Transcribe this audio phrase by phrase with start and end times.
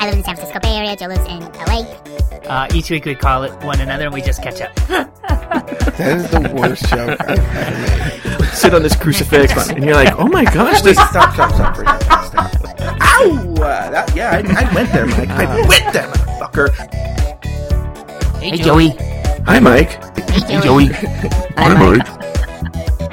[0.00, 0.96] I live in the San Francisco Bay Area.
[0.96, 1.82] Joe lives in LA.
[2.48, 4.72] Uh, each week we call it one another and we just catch up.
[6.00, 8.48] That is the worst joke I've ever made.
[8.54, 10.96] Sit on this crucifix, and you're like, oh my gosh, Wait, this.
[10.96, 12.24] stop, stop, stop for a second.
[12.24, 12.54] Stop.
[13.02, 13.54] Ow!
[13.56, 15.28] Uh, that, yeah, I, I went there, Mike.
[15.28, 16.70] I went there, motherfucker.
[18.38, 18.94] Hey, Joey.
[19.44, 19.90] Hi, Mike.
[20.30, 20.86] Hey, Joey.
[20.86, 22.20] Hi, Mike.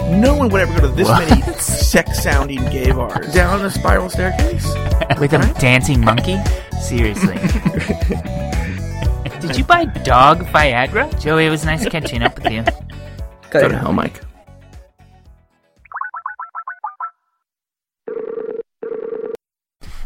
[0.10, 3.34] No one would ever go to this many sex-sounding gay bars.
[3.34, 4.66] Down the spiral staircase.
[5.20, 6.38] With a dancing monkey?
[6.82, 7.38] Seriously.
[9.40, 11.20] Did you buy dog Viagra?
[11.22, 12.64] Joey, it was nice catching up with you.
[13.50, 14.22] Go to hell, Mike.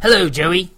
[0.02, 0.72] Hello, Joey.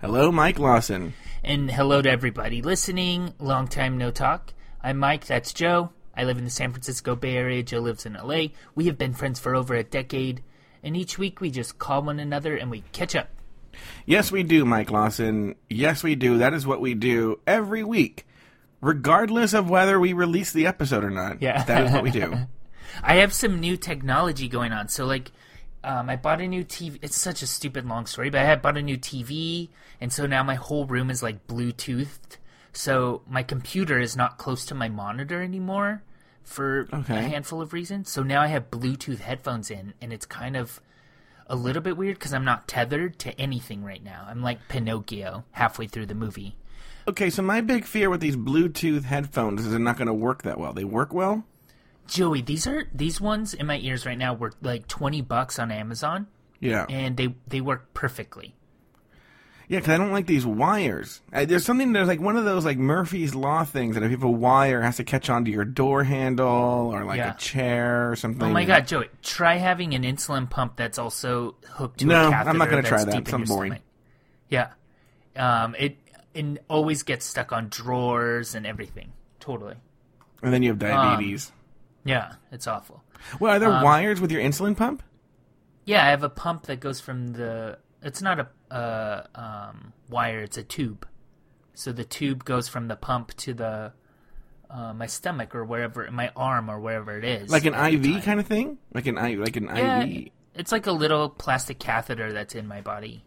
[0.00, 1.14] Hello, Mike Lawson.
[1.44, 3.34] And hello to everybody listening.
[3.38, 4.52] Long time no talk.
[4.82, 5.90] I'm Mike, that's Joe.
[6.16, 7.62] I live in the San Francisco Bay Area.
[7.62, 8.48] Joe lives in LA.
[8.74, 10.42] We have been friends for over a decade.
[10.82, 13.28] And each week we just call one another and we catch up.
[14.06, 15.54] Yes, we do, Mike Lawson.
[15.70, 16.38] Yes, we do.
[16.38, 18.26] That is what we do every week,
[18.80, 21.40] regardless of whether we release the episode or not.
[21.42, 21.62] Yeah.
[21.64, 22.34] that is what we do.
[23.02, 24.88] I have some new technology going on.
[24.88, 25.30] So, like,
[25.84, 26.98] um, I bought a new TV.
[27.02, 29.68] It's such a stupid long story, but I had bought a new TV,
[30.00, 32.36] and so now my whole room is like Bluetoothed.
[32.72, 36.02] So my computer is not close to my monitor anymore
[36.42, 37.18] for Okay.
[37.18, 38.10] a handful of reasons.
[38.10, 40.80] So now I have Bluetooth headphones in, and it's kind of
[41.52, 44.26] a little bit weird because I'm not tethered to anything right now.
[44.26, 46.56] I'm like Pinocchio halfway through the movie.
[47.06, 50.42] Okay, so my big fear with these Bluetooth headphones is they're not going to work
[50.42, 50.72] that well.
[50.72, 51.44] They work well.
[52.06, 55.70] Joey, these are these ones in my ears right now were like twenty bucks on
[55.70, 56.26] Amazon,
[56.58, 58.54] Yeah, and they they work perfectly.
[59.72, 61.22] Yeah, because I don't like these wires.
[61.32, 64.16] Uh, there's something there's like one of those like Murphy's Law things that if you
[64.18, 67.34] have a wire, it has to catch onto your door handle or like Yeah.
[67.34, 68.50] a chair or something.
[68.50, 69.08] Oh my god, Joey!
[69.22, 72.44] Try having an insulin pump that's also hooked to your catheter.
[72.44, 73.26] No, I'm not gonna try that.
[73.26, 73.72] Sounds boring.
[73.72, 73.82] stomach.
[74.50, 74.68] Yeah,
[75.36, 75.96] um, it
[76.34, 79.12] it always gets stuck on drawers and everything.
[79.40, 79.76] Totally.
[80.42, 81.50] And then you have diabetes.
[82.04, 83.02] Yeah, it's awful.
[83.40, 85.02] well, are there um, wires with your insulin pump?
[85.86, 87.78] Yeah, I have a pump that goes from the.
[88.02, 91.06] It's not a uh, um, wire; it's a tube.
[91.74, 93.92] So the tube goes from the pump to the
[94.70, 97.50] uh, my stomach or wherever, my arm or wherever it is.
[97.50, 98.22] Like an IV time.
[98.22, 98.78] kind of thing?
[98.92, 100.28] Like an I like an Yeah, IV.
[100.54, 103.24] it's like a little plastic catheter that's in my body.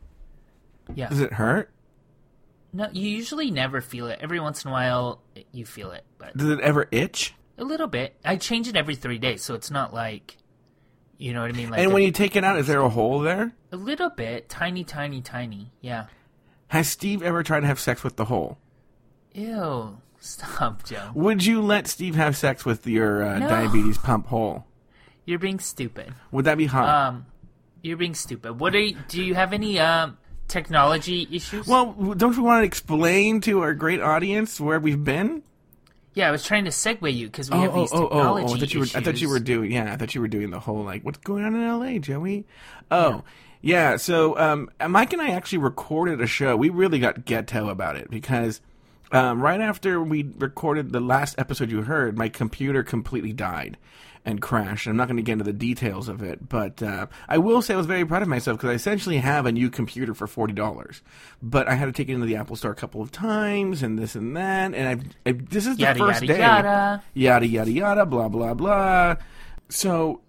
[0.94, 1.10] Yeah.
[1.10, 1.72] Does it hurt?
[2.74, 4.20] No, you usually never feel it.
[4.22, 5.22] Every once in a while,
[5.52, 7.34] you feel it, but Does it ever itch?
[7.58, 8.16] a little bit.
[8.26, 10.36] I change it every three days, so it's not like,
[11.18, 11.70] you know what I mean.
[11.70, 13.54] Like and when you take it out, is there a hole there?
[13.72, 15.72] a little bit, tiny, tiny, tiny.
[15.82, 16.06] Yeah.
[16.70, 18.58] Has Steve ever tried to have sex with the hole?
[19.34, 19.98] Ew.
[20.20, 21.12] Stop, Joe.
[21.14, 23.48] Would you let Steve have sex with your uh, No.
[23.50, 24.66] diabetes pump hole?
[25.26, 26.14] You're being stupid.
[26.32, 26.88] Would that be hot?
[27.10, 27.26] Um,
[27.82, 28.60] you're being stupid.
[28.60, 30.18] What are you, do you have any um
[30.48, 31.68] technology issues?
[31.68, 35.44] well, don't you want to explain to our great audience where we've been?
[36.16, 38.74] Yeah, I was trying to segue you because we have these oh, technology I thought
[38.74, 38.86] you were.
[38.96, 39.72] I thought you were doing.
[39.74, 42.46] Yeah, I thought you were doing the whole like, what's going on in L.A., Joey?
[42.90, 43.24] Oh,
[43.62, 43.98] yeah.
[43.98, 46.56] so, um, Mike and I actually recorded a show.
[46.56, 48.62] We really got ghetto about it because
[49.12, 53.78] um, right after we recorded the last episode you heard, my computer completely died
[54.26, 54.88] and crashed.
[54.88, 57.76] I'm not going to get into the details of it, but uh, I will say
[57.76, 60.54] I was very proud of myself because I essentially have a new computer for forty
[60.54, 61.02] dollars.
[61.42, 63.98] But I had to take it into the Apple Store a couple of times and
[64.00, 67.04] this and that, and I, I this is the Yada, first yada, day yada.
[67.14, 69.16] yada yada yada blah blah blah
[69.70, 70.22] so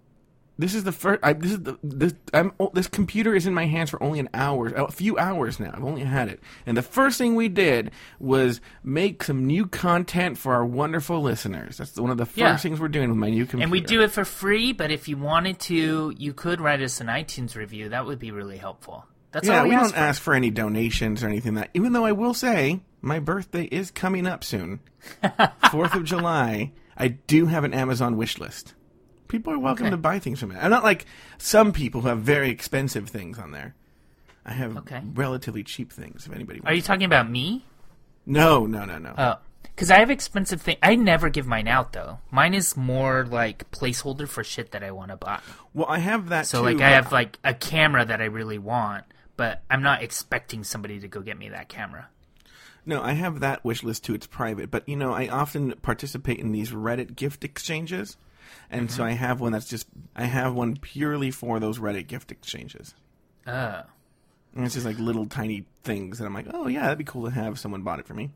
[0.59, 3.53] this is the first I, this is the this I'm oh, this computer is in
[3.55, 6.77] my hands for only an hour a few hours now I've only had it and
[6.77, 11.97] the first thing we did was make some new content for our wonderful listeners that's
[11.99, 12.57] one of the first Yeah.
[12.57, 15.09] things we're doing with my new computer And we do it for free, but if
[15.09, 17.91] you wanted to, you could write us an iTunes review.
[17.91, 19.05] That would be really helpful.
[19.33, 19.99] That's yeah all we, we ask don't for.
[19.99, 23.91] ask for any donations or anything that even though I will say my birthday is
[23.91, 24.81] coming up soon
[25.23, 28.73] 4th of July I do have an Amazon wish list
[29.29, 29.91] People are welcome Okay.
[29.93, 30.59] to buy things from it.
[30.63, 31.07] I'm not like
[31.39, 33.75] some people who have very expensive things on there.
[34.45, 35.01] I have Okay.
[35.15, 36.27] relatively cheap things.
[36.27, 37.65] If anybody, Are you talking about me?
[38.25, 39.15] No, no, no, no.
[39.19, 40.79] Oh, because I have expensive things.
[40.83, 42.21] I never give mine out though.
[42.31, 45.41] Mine is more like placeholder for shit that I want to buy.
[45.75, 46.65] well, I have that So too.
[46.65, 49.05] like I have like a camera that I really want,
[49.37, 52.09] but I'm not expecting somebody to go get me that camera.
[52.89, 54.15] no, I have that wish list too.
[54.15, 58.17] It's private, but you know, I often participate in these Reddit gift exchanges,
[58.71, 58.97] and Mm-hmm.
[58.97, 62.95] so I have one that's just I have one purely for those Reddit gift exchanges.
[63.47, 63.83] Oh.
[64.55, 67.25] And it's just like little tiny things that I'm like, oh yeah, that'd be cool
[67.27, 67.55] to have.
[67.55, 68.31] if Someone bought it for me.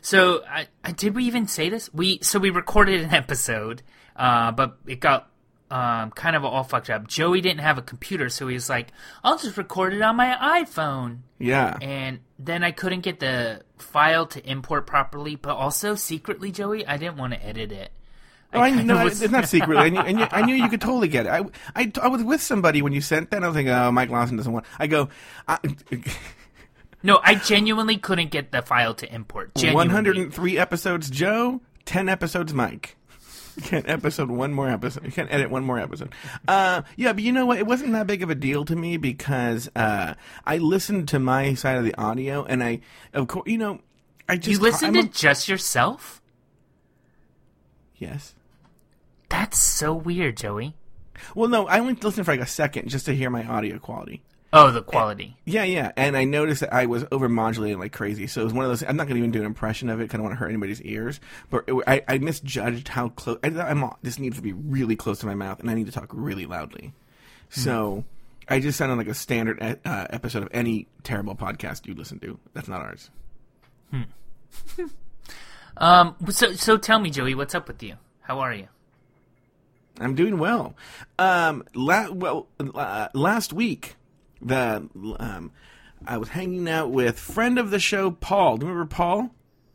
[0.00, 1.92] So, I, I, did we even say this?
[1.92, 3.82] We so we recorded an episode,
[4.14, 5.28] uh, but it got
[5.72, 7.08] um, kind of all fucked up.
[7.08, 8.92] Joey didn't have a computer, so he was like,
[9.24, 11.76] "I'll just record it on my iPhone." Yeah.
[11.82, 16.96] And then I couldn't get the file to import properly, but also secretly, Joey, I
[16.96, 17.90] didn't want to edit it.
[18.54, 19.76] Oh, I, kinda no, was- it's not secret.
[19.76, 21.28] I knew, I, knew, I knew you could totally get it.
[21.30, 21.44] I,
[21.76, 23.44] I, I was with somebody when you sent that.
[23.44, 24.64] I was like, oh, Mike Lawson doesn't want.
[24.78, 25.08] I go,
[25.46, 25.58] I,
[27.02, 29.54] No, I genuinely couldn't get the file to import.
[29.54, 29.94] Genuinely.
[29.94, 31.60] 103 episodes, Joe.
[31.84, 32.96] 10 episodes, Mike.
[33.56, 35.04] You can't episode one more episode.
[35.04, 36.12] You can't edit one more episode.
[36.46, 37.58] Uh, yeah, but you know what?
[37.58, 40.14] It wasn't that big of a deal to me because uh,
[40.46, 42.80] I listened to my side of the audio, and I,
[43.12, 43.80] of course, you know,
[44.28, 46.20] I just You listened I'm to a- just yourself?
[47.96, 48.34] yes.
[49.28, 50.74] That's so weird, Joey.
[51.34, 54.22] Well, no, I only listened for like a second just to hear my audio quality.
[54.50, 55.36] Oh, the quality.
[55.44, 58.26] Yeah, yeah, and I noticed that I was overmodulating like crazy.
[58.26, 58.82] So it was one of those.
[58.82, 60.04] I'm not going to even do an impression of it.
[60.04, 61.20] I don't want to hurt anybody's ears.
[61.50, 63.38] But it, I, I misjudged how close.
[63.42, 65.86] I, thought, I'm, this needs to be really close to my mouth, and I need
[65.86, 66.94] to talk really loudly.
[67.50, 68.04] So
[68.48, 72.38] I just sounded like a standard uh, episode of any terrible podcast you listen to.
[72.54, 73.10] That's not ours.
[73.90, 74.02] Hmm.
[75.80, 77.94] Um, so so tell me, Joey, what's up with you?
[78.22, 78.66] How are you?
[80.00, 80.74] I'm doing well.
[81.18, 83.96] Um, la- well, uh, last week,
[84.40, 85.50] the um,
[86.06, 88.56] I was hanging out with friend of the show, Paul.
[88.58, 89.30] Do you remember Paul?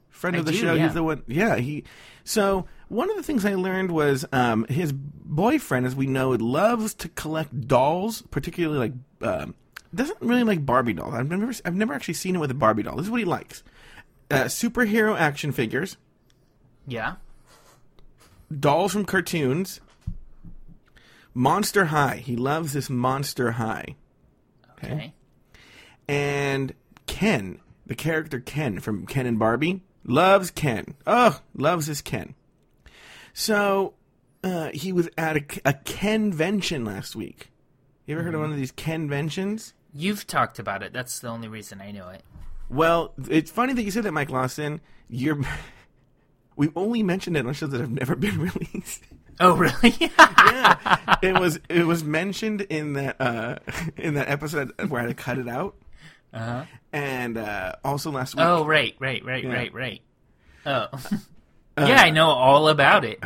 [0.09, 0.73] Friend I of the do, show.
[0.73, 0.85] yeah.
[0.85, 1.23] He's the one.
[1.27, 1.83] Yeah, he.
[2.23, 6.93] So one of the things I learned was um, his boyfriend, as we know, loves
[6.95, 9.55] to collect dolls, particularly like um,
[9.93, 11.13] doesn't really like Barbie dolls.
[11.13, 12.95] I've never I've never actually seen him with a Barbie doll.
[12.95, 13.61] This is what he likes:
[14.31, 15.97] uh, superhero action figures,
[16.87, 17.15] Yeah.
[18.57, 19.81] dolls from cartoons,
[21.33, 22.17] Monster High.
[22.17, 23.95] He loves this Monster High.
[24.71, 25.13] Okay.
[26.07, 26.73] And
[27.07, 30.95] Ken, the character Ken from Ken and Barbie, loves Ken.
[31.07, 32.35] Oh, loves his Ken.
[33.33, 33.93] So
[34.43, 37.49] uh, he was at a, a Kenvention last week.
[38.05, 39.73] You ever heard of one of these Kenventions?
[39.93, 40.91] You've talked about it.
[40.91, 42.23] That's the only reason I know it.
[42.69, 44.81] Well, it's funny that you said that, Mike Lawson.
[45.09, 45.39] You're.
[46.55, 48.39] We've only mentioned it on shows that have never been
[48.73, 49.03] released.
[49.39, 49.95] Oh, really?
[49.99, 53.57] yeah, it was it was mentioned in that uh,
[53.97, 55.75] in that episode where I had to cut it out,
[56.33, 56.65] uh-huh.
[56.91, 58.45] and uh, also last week.
[58.45, 59.53] Oh, right, right, right, Yeah.
[59.53, 60.01] right, right.
[60.65, 60.87] Oh.
[61.77, 63.19] yeah, I know all about it.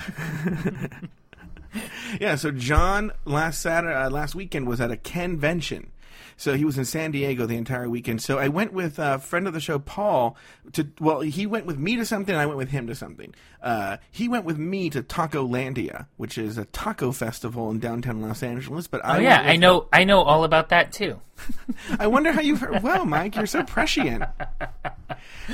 [2.19, 5.91] Yeah, so John last Saturday, uh, last weekend was at a convention.
[6.37, 8.21] So he was in San Diego the entire weekend.
[8.21, 10.37] So I went with a friend of the show, Paul,
[10.73, 12.35] to well, he went with me to something.
[12.35, 13.33] I went with him to something.
[13.61, 18.43] Uh, he went with me to Tacolandia, which is a taco festival in downtown Los
[18.43, 18.87] Angeles.
[18.87, 19.87] But I Oh, yeah, I know.
[19.91, 21.19] I know all about that too.
[21.99, 22.83] I wonder how you've heard.
[22.83, 24.23] Well, Mike, you're so prescient.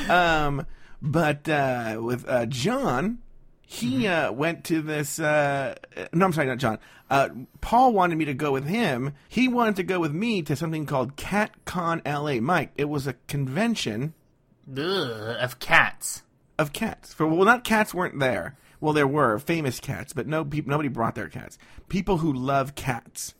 [0.09, 0.65] Um,
[1.01, 3.19] but uh, with uh, John,
[3.73, 5.19] he uh, went to this.
[5.19, 5.75] Uh,
[6.13, 6.79] no, I'm sorry, not John.
[7.09, 7.29] Uh,
[7.61, 9.13] Paul wanted me to go with him.
[9.29, 12.39] He wanted to go with me to something called CatCon LA.
[12.41, 14.13] Mike, it was a convention
[14.71, 14.79] Ugh,
[15.39, 16.23] of cats.
[16.57, 17.13] of cats.
[17.13, 18.55] For well, not cats weren't there.
[18.79, 21.57] Well, there were famous cats, but no, peop nobody brought their cats.
[21.89, 23.33] People who love cats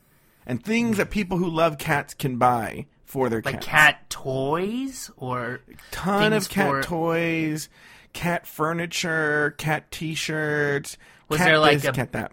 [0.46, 3.54] and things that people who love cats can buy for their cats.
[3.54, 3.98] Like cats.
[3.98, 5.60] cat toys or
[5.92, 7.70] ton of cat for- toys,
[8.14, 10.98] cat furniture, cat T-shirts.
[11.30, 12.32] Was cat there, like, this, a- cat that?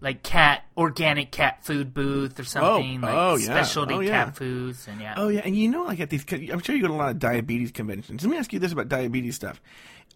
[0.00, 3.44] like cat organic cat food booth or something like oh, yeah.
[3.44, 4.24] specialty Oh, yeah.
[4.24, 5.14] cat foods and yeah.
[5.16, 7.10] Oh yeah, and you know, like at these, I'm sure you go to a lot
[7.10, 8.24] of diabetes conventions.
[8.24, 9.62] Let me ask you this about diabetes stuff: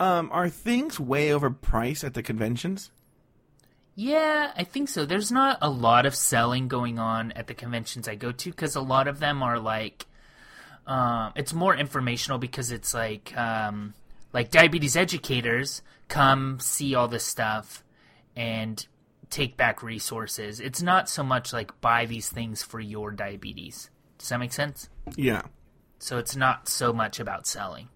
[0.01, 2.91] um, Are things way overpriced at the conventions?
[3.95, 5.07] Yeah, I think so.
[5.07, 8.75] There's not a lot of selling going on at the conventions I go to because
[8.77, 10.05] a lot of them are like,
[10.87, 13.95] um, it's more informational because it's like, um,
[14.33, 17.83] like diabetes educators come see all this stuff
[18.37, 18.87] and
[19.31, 20.61] take back resources.
[20.61, 23.91] It's not so much like buy these things for your diabetes.
[24.19, 24.89] Does that make sense?
[25.17, 25.43] Yeah,
[25.99, 27.89] So it's not so much about selling.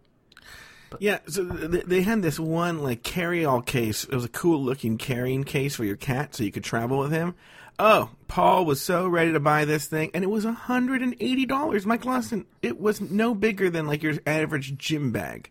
[0.99, 1.19] yeah.
[1.27, 4.05] So th- they had this one like carry-all case.
[4.05, 7.35] It was a cool-looking carrying case for your cat, so you could travel with him.
[7.79, 11.47] Oh, Paul was so ready to buy this thing, and it was hundred and eighty
[11.47, 11.87] dollars.
[11.87, 15.51] Mike Lawson, it was no bigger than like your average gym bag.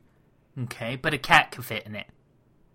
[0.63, 2.08] Okay, but a cat could fit in it.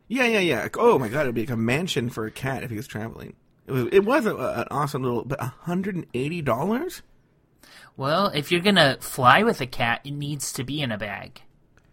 [0.08, 0.68] Yeah, yeah, yeah.
[0.76, 3.34] Oh my god, it'd be like a mansion for a cat if he was traveling.
[3.66, 7.02] It was, it was a, an awesome little, but hundred and eighty dollars.
[7.96, 11.40] Well, if you're gonna fly with a cat, it needs to be in a bag.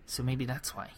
[0.05, 0.89] So maybe that's why.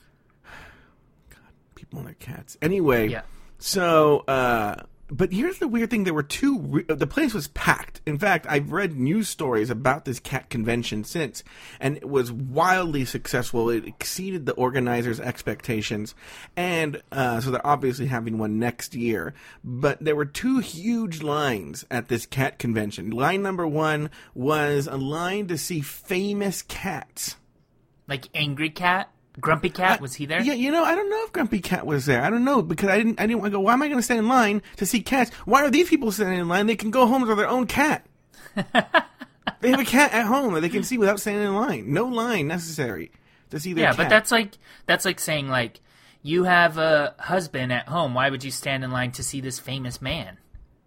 [1.30, 1.40] God,
[1.76, 2.58] people and their cats.
[2.62, 3.22] Anyway, Yeah.
[3.60, 4.76] so uh,
[5.13, 6.60] But here's the weird thing: there were two.
[6.60, 8.01] Re- the place was packed.
[8.03, 11.43] In fact, I've read news stories about this cat convention since,
[11.79, 13.70] and it was wildly successful.
[13.70, 16.15] It exceeded the organizers' expectations,
[16.55, 19.36] and uh, so they're obviously having one next year.
[19.63, 23.12] But there were two huge lines at this cat convention.
[23.12, 27.36] Line number one was a line to see famous cats.
[28.08, 30.42] Like Angry Cat, Grumpy Cat, was he there?
[30.42, 32.22] Yeah, you know, I don't know if Grumpy Cat was there.
[32.22, 33.20] I don't know because I didn't.
[33.20, 33.62] I didn't want to go.
[33.62, 35.34] Why am I going to stand in line to see cats?
[35.46, 36.68] Why are these people standing in line?
[36.68, 38.06] They can go home to their own cat.
[38.56, 41.92] they have a cat at home that they can see without standing in line.
[41.92, 43.12] No line necessary
[43.50, 43.98] to see their yeah, cat.
[43.98, 45.80] but that's like that's like saying like
[46.22, 48.13] you have a husband at home.
[48.13, 50.38] Why would you stand in line to see this famous man?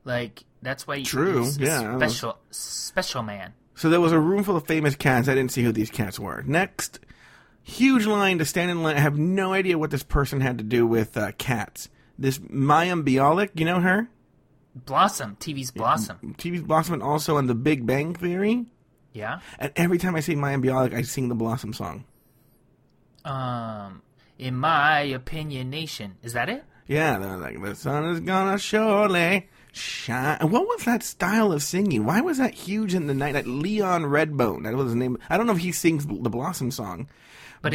[0.04, 3.54] Like that's why you, True, he's yeah, special special man.
[3.74, 5.28] So there was a room full of famous cats.
[5.28, 6.42] I didn't see who these cats were.
[6.46, 7.00] Next,
[7.66, 8.96] huge line to stand in line.
[8.96, 11.88] I have no idea what this person had to do with uh, cats.
[12.18, 14.08] This Mayim Bialik, you know her?
[14.74, 16.36] Blossom, TV's Blossom.
[16.38, 18.66] TV's Blossom and also on The Big Bang Theory.
[19.12, 19.40] Yeah.
[19.58, 22.04] And every time I see Mayim Bialik, I sing the Blossom song.
[23.24, 24.02] Um,
[24.38, 26.64] in my opinion, nation is that it?
[26.86, 30.38] Yeah, they're like the sun is gonna surely shine.
[30.40, 32.04] What was that style of singing?
[32.04, 33.32] Why was that huge in the night?
[33.32, 35.18] That Leon Redbone, that was his name.
[35.28, 37.08] I don't know if he sings the Blossom song,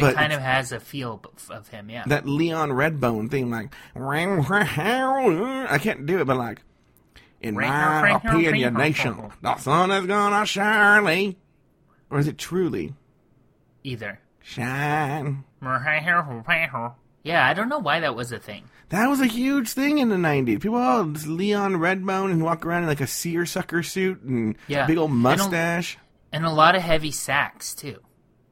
[0.00, 1.90] But it kind of has a feel of him.
[1.90, 2.04] Yeah.
[2.06, 6.62] that Leon Redbone thing, like I can't do it, but like
[7.40, 11.38] in my opinion, nation, the sun is gonna surely,
[12.10, 12.94] or is it truly
[13.84, 14.20] Either.
[14.42, 15.44] shine?
[17.24, 18.64] Yeah, I don't know why that was a thing.
[18.88, 20.60] That was a huge thing in the '90s.
[20.60, 24.86] People, oh, this Leon Redbone, and walk around in like a seersucker suit and Yeah.
[24.86, 25.98] big old And a- mustache.
[26.32, 27.98] and a lot of heavy sacks too,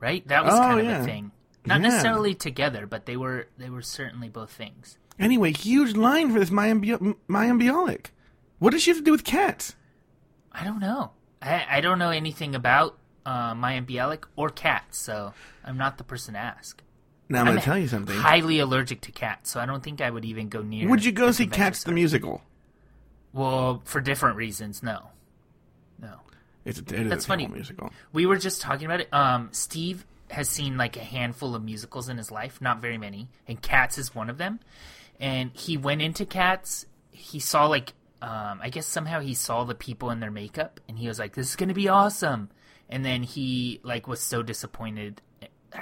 [0.01, 0.27] right?
[0.29, 1.01] That was Oh, kind of yeah.
[1.03, 1.31] a thing.
[1.67, 1.89] Not Yeah.
[1.89, 4.99] necessarily together, but they were they were certainly both things.
[5.19, 6.81] Anyway, huge line for this Mayim
[7.61, 7.97] Bio-
[8.59, 9.77] What does she have to do with cats?
[10.53, 11.13] I don't know.
[11.43, 16.05] I, I don't know anything about uh, Maya Bialik or cats, so I'm not the
[16.05, 16.83] person to ask.
[17.29, 18.17] Now I'm, going I'm to tell you something.
[18.17, 20.89] Highly allergic to cats, so I don't think I would even go near.
[20.89, 22.43] Would you go see Cats the musical?
[23.33, 25.11] Well, for different reasons, no.
[26.71, 27.49] It's a, it That's funny.
[27.49, 27.91] musical.
[28.13, 29.13] We were just talking about it.
[29.13, 33.29] Um, Steve has seen like a handful of musicals in his life, not very many,
[33.49, 34.61] and Cats is one of them.
[35.19, 36.87] And he went into Cats.
[37.11, 40.97] He saw like, um, I guess somehow he saw the people in their makeup, and
[40.97, 42.51] he was like, "This is gonna be awesome."
[42.89, 45.21] And then he like was so disappointed
[45.75, 45.79] uh,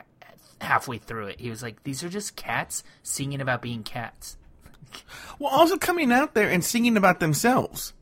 [0.61, 1.41] halfway through it.
[1.41, 4.39] He was like, "These are just cats singing about being cats."
[5.39, 7.93] Well, also coming out there and singing about themselves.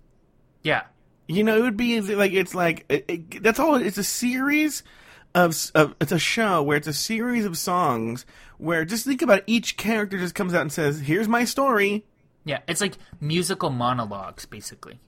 [0.62, 0.82] Yeah,
[1.28, 3.74] You know, it would be like it's like it, it, that's all.
[3.74, 4.82] It's a series
[5.34, 8.24] of, of it's a show where it's a series of songs
[8.58, 12.04] where just think about it, each character just comes out and says, "Here's my story."
[12.44, 12.60] yeah.
[12.68, 15.00] It's like musical monologues, basically.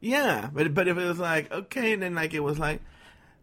[0.00, 2.80] Yeah, but but if it was like okay, and then like it was like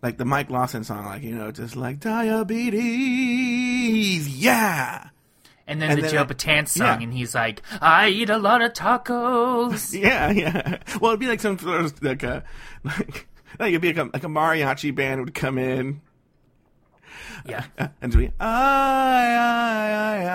[0.02, 2.80] like the Mike Lawson song, like you know, just like diabetes,
[4.30, 5.10] yeah,
[5.68, 7.00] And then And the then Joe I- song, yeah.
[7.02, 10.78] and he's like, "I eat a lot of tacos." yeah, yeah.
[11.02, 12.44] Well, it'd be like some sort of like a
[12.84, 16.02] like like it'd be like a, like a mariachi band would come in.
[17.48, 20.30] yeah, and it'd be I I I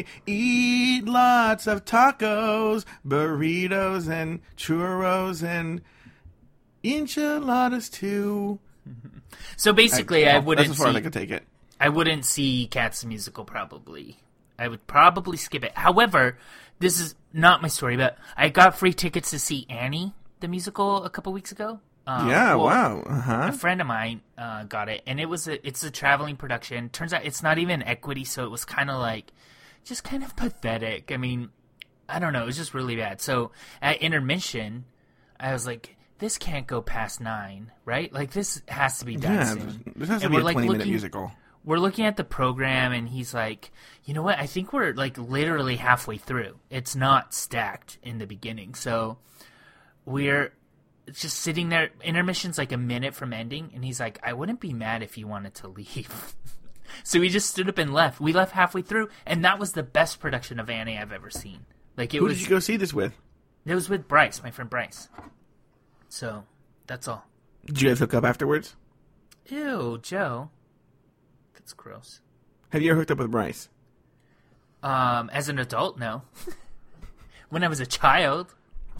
[0.00, 5.82] I eat lots of tacos, burritos, and churros, and
[6.82, 8.58] enchiladas too.
[9.56, 10.98] So basically, I, well, wouldn't That's as far as see.
[10.98, 11.44] I could take it.
[11.78, 13.44] I wouldn't see Cats musical.
[13.44, 14.18] Probably,
[14.60, 15.72] I would probably skip it.
[15.76, 16.36] However,
[16.78, 21.02] this is not my story, but I got free tickets to see Annie the musical
[21.04, 21.80] a couple weeks ago.
[22.06, 23.02] Um, Yeah, well, wow.
[23.06, 23.46] Uh huh.
[23.48, 26.88] A friend of mine uh, got it, and it was a it's a traveling production.
[26.90, 29.32] Turns out it's not even equity, so it was kind of like
[29.84, 31.10] just kind of pathetic.
[31.12, 31.50] I mean,
[32.08, 33.20] I don't know, it was just really bad.
[33.20, 33.52] So
[33.82, 34.84] at intermission,
[35.38, 38.12] I was like, "This can't go past nine, right?
[38.12, 40.54] Like this has to be done Yeah, soon." this has to And be a like,
[40.54, 41.32] twenty minute musical.
[41.64, 43.70] We're looking at the program and he's like,
[44.04, 44.38] you know what?
[44.38, 46.58] I think we're like literally halfway through.
[46.70, 48.74] It's not stacked in the beginning.
[48.74, 49.18] So
[50.04, 50.54] we're
[51.12, 51.90] just sitting there.
[52.02, 53.72] Intermission's like a minute from ending.
[53.74, 56.34] And he's like, I wouldn't be mad if you wanted to leave.
[57.04, 58.20] so we just stood up and left.
[58.20, 59.08] We left halfway through.
[59.26, 61.66] And that was the best production of Annie I've ever seen.
[61.96, 63.12] Like it Who was, did you go see this with?
[63.66, 65.08] it was with Bryce, my friend Bryce.
[66.08, 66.44] So
[66.86, 67.26] that's all.
[67.66, 68.74] Did you guys hook up afterwards?
[69.46, 70.50] Ew, Joe.
[71.70, 72.20] That's gross.
[72.70, 73.68] Have you ever hooked up with Bryce?
[74.82, 76.22] Um, as an adult, no.
[77.48, 78.56] when I was a child,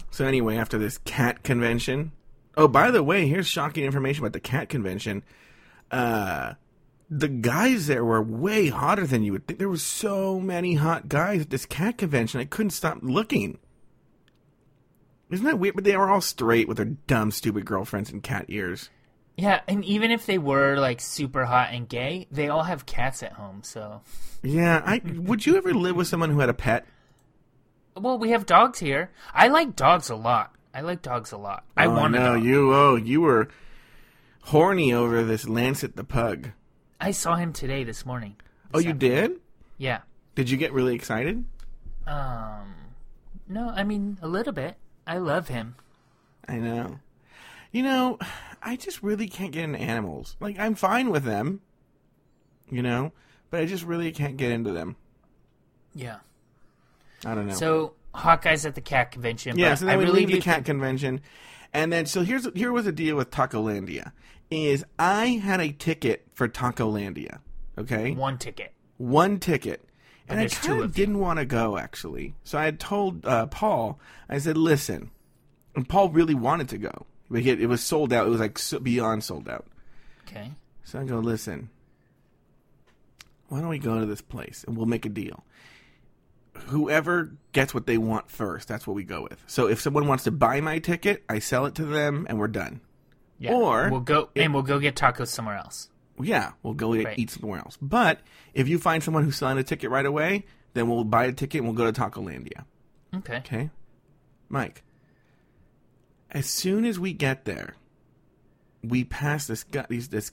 [0.09, 2.13] So anyway, after this cat convention.
[2.55, 5.23] Oh, by the way, here's shocking information about the cat convention.
[5.89, 6.53] Uh
[7.09, 9.59] the guys there were way hotter than you would think.
[9.59, 12.39] There were so many hot guys at this cat convention.
[12.39, 13.59] I couldn't stop looking.
[15.29, 15.75] Isn't that weird?
[15.75, 18.89] But they were all straight with their dumb, stupid girlfriends and cat ears.
[19.37, 23.23] Yeah, and even if they were like super hot and gay, they all have cats
[23.23, 23.63] at home.
[23.63, 24.01] So,
[24.43, 26.85] Yeah, I would you ever live with someone who had a pet?
[27.95, 29.11] well, we have dogs here.
[29.33, 30.55] I like dogs a lot.
[30.73, 31.65] I like dogs a lot.
[31.75, 32.19] I oh, want to.
[32.19, 33.49] no, you oh you were
[34.43, 36.49] horny over this Lancet the pug.
[36.99, 38.35] I saw him today this morning.
[38.73, 39.33] Oh, you did?
[39.77, 40.01] Yeah.
[40.35, 41.43] Did you get really excited?
[42.07, 42.75] Um.
[43.47, 44.75] No, I mean a little bit.
[45.05, 45.75] I love him.
[46.47, 46.99] I know.
[47.71, 48.19] You know,
[48.61, 50.35] I just really can't get into animals.
[50.39, 51.61] Like I'm fine with them,
[52.69, 53.11] you know,
[53.49, 54.95] but I just really can't get into them.
[55.93, 56.17] Yeah.
[57.25, 57.53] I don't know.
[57.53, 59.57] So Hawkeye's at the cat convention.
[59.57, 61.21] yeah, but so then I we really leave the cat think- convention,
[61.73, 64.11] and then so here's here was the deal with Tacolandia.
[64.49, 67.39] Is I had a ticket for Tacolandia,
[67.77, 68.73] okay, one ticket.
[68.97, 69.87] one ticket,
[70.27, 72.33] and I there's two kind of didn't want to go actually.
[72.43, 75.11] So I had told uh, Paul, I said, listen,
[75.75, 77.05] and Paul really wanted to go.
[77.31, 78.27] Like it, it was sold out.
[78.27, 79.65] It was like so, beyond sold out.
[80.27, 80.51] Okay.
[80.83, 81.69] So I go, listen,
[83.47, 85.43] why don't we go to this place and we'll make a deal.
[86.67, 89.41] Whoever gets what they want first, that's what we go with.
[89.47, 92.47] So if someone wants to buy my ticket, I sell it to them and we're
[92.49, 92.81] done.
[93.39, 93.53] Yeah.
[93.53, 95.89] Or- we'll go and we'll go get tacos somewhere else.
[96.21, 97.17] Yeah, we'll go eat- Right.
[97.17, 97.77] eat somewhere else.
[97.81, 98.19] But
[98.53, 101.59] if you find someone who's selling a ticket right away, then we'll buy a ticket
[101.61, 102.65] and we'll go to Tacolandia.
[103.15, 103.37] Okay.
[103.37, 103.69] Okay?
[104.49, 104.83] Mike,
[106.31, 107.75] as soon as we get there,
[108.83, 110.31] we pass this guy, these, this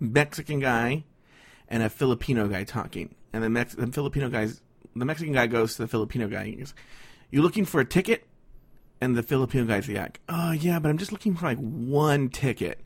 [0.00, 1.04] Mexican guy
[1.68, 3.14] and a Filipino guy talking.
[3.32, 4.60] And the, Mex- the Filipino guy's,
[4.96, 6.74] the Mexican guy goes to the Filipino guy and goes,
[7.30, 8.26] You looking for a ticket?
[9.00, 12.80] And the Filipino guy's like, Oh, yeah, but I'm just looking for like one ticket.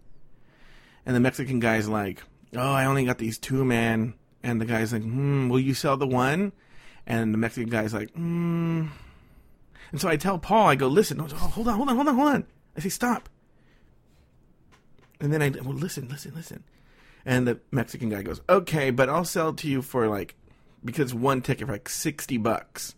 [1.06, 2.22] And the Mexican guy's like,
[2.54, 4.14] Oh, I only got these two, man.
[4.42, 6.52] And the guy's like, Hmm, will you sell the one?
[7.06, 8.86] And the Mexican guy's like, Hmm.
[9.90, 12.14] And so I tell Paul, I go, listen, oh, hold on, hold on, hold on,
[12.14, 12.46] hold on.
[12.76, 13.28] I say, stop.
[15.20, 16.64] And then I, well, listen, listen, listen.
[17.24, 20.34] And the Mexican guy goes, okay, but I'll sell it to you for like,
[20.84, 22.94] because one ticket for like 60 bucks.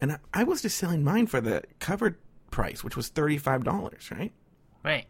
[0.00, 2.16] And I, I was just selling mine for the covered
[2.50, 4.32] price, which was $35, right?
[4.84, 5.06] Right.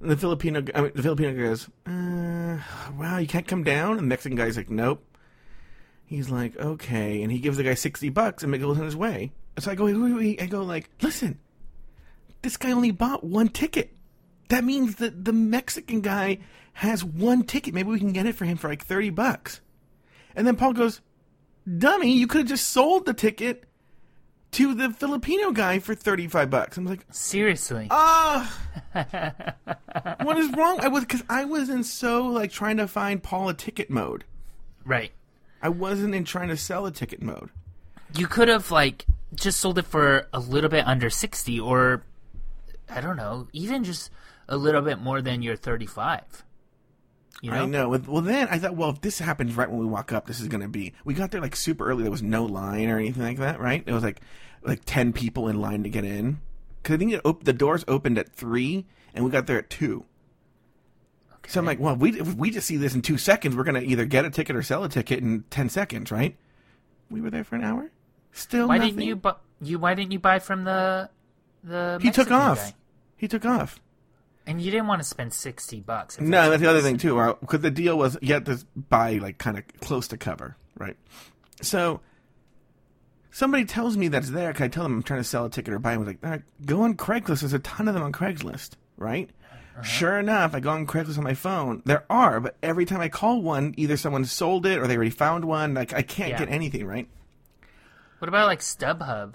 [0.00, 2.58] And the Filipino, I mean, the Filipino guy goes, uh,
[2.98, 3.92] wow, you can't come down?
[3.92, 5.02] And the Mexican guy's like, nope.
[6.04, 9.32] He's like, okay, and he gives the guy sixty bucks and goes on his way.
[9.58, 9.86] So I go.
[9.86, 11.38] I go like, listen,
[12.42, 13.94] this guy only bought one ticket.
[14.48, 16.38] That means that the Mexican guy
[16.74, 17.74] has one ticket.
[17.74, 19.60] Maybe we can get it for him for like thirty bucks.
[20.34, 21.00] And then Paul goes,
[21.78, 23.64] dummy, you could have just sold the ticket
[24.52, 26.76] to the Filipino guy for thirty-five bucks.
[26.76, 27.88] I'm like, Seriously.
[27.90, 28.60] Ah,
[30.22, 30.78] what is wrong?
[30.80, 34.24] I was because I was in so like trying to find Paul a ticket mode.
[34.84, 35.12] right.
[35.62, 37.48] I wasn't in trying to sell a ticket mode.
[38.14, 42.02] You could have like just sold it for a little bit under 60 or
[42.88, 44.10] I don't know, even just
[44.48, 46.44] a little bit more than your 35.
[47.42, 47.62] You know?
[47.62, 47.88] I know.
[47.88, 50.48] Well, then I thought, well, if this happens right when we walk up, this is
[50.48, 50.94] going to be.
[51.04, 52.02] We got there like super early.
[52.02, 53.82] There was no line or anything like that, right?
[53.86, 54.20] It was like
[54.62, 56.40] like ten people in line to get in.
[56.82, 59.68] Because I think it op- the doors opened at three, and we got there at
[59.68, 60.06] two.
[61.46, 63.80] So I'm like, well, we if we just see this in two seconds, we're going
[63.80, 66.36] to either get a ticket or sell a ticket in ten seconds, right?
[67.10, 67.90] We were there for an hour.
[68.36, 68.96] Still, Why nothing.
[68.96, 69.30] didn't you bu-
[69.62, 71.08] you why didn't you buy from the
[71.64, 72.58] the He took off.
[72.58, 72.74] guy?
[73.16, 73.80] He took off.
[74.46, 76.20] And you didn't want to spend 60 bucks.
[76.20, 77.34] No, that's the other thing too.
[77.40, 80.96] Because the deal was you had to buy like kind of close to cover, right?
[81.62, 82.00] So
[83.30, 84.52] somebody tells me that's there.
[84.52, 85.94] Can I tell them I'm trying to sell a ticket or buy?
[85.94, 87.40] I was like, All right, go on Craigslist.
[87.40, 89.30] There's a ton of them on Craigslist, right?
[89.50, 89.82] Uh-huh.
[89.82, 91.82] Sure enough, I go on Craigslist on my phone.
[91.84, 95.10] There are, but every time I call one, either someone sold it or they already
[95.10, 95.74] found one.
[95.74, 96.38] Like I can't Yeah.
[96.38, 97.08] get anything, right?
[98.18, 99.34] What about like StubHub?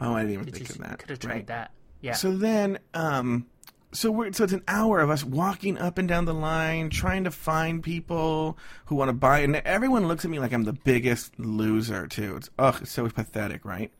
[0.00, 0.98] Oh, I didn't even Did think you of that.
[0.98, 1.46] could have tried right?
[1.48, 1.72] that.
[2.00, 2.12] Yeah.
[2.12, 3.46] So then, um,
[3.92, 7.24] so we're so it's an hour of us walking up and down the line, trying
[7.24, 10.72] to find people who want to buy, and everyone looks at me like I'm the
[10.72, 12.36] biggest loser too.
[12.36, 13.92] It's ugh, it's so pathetic, right?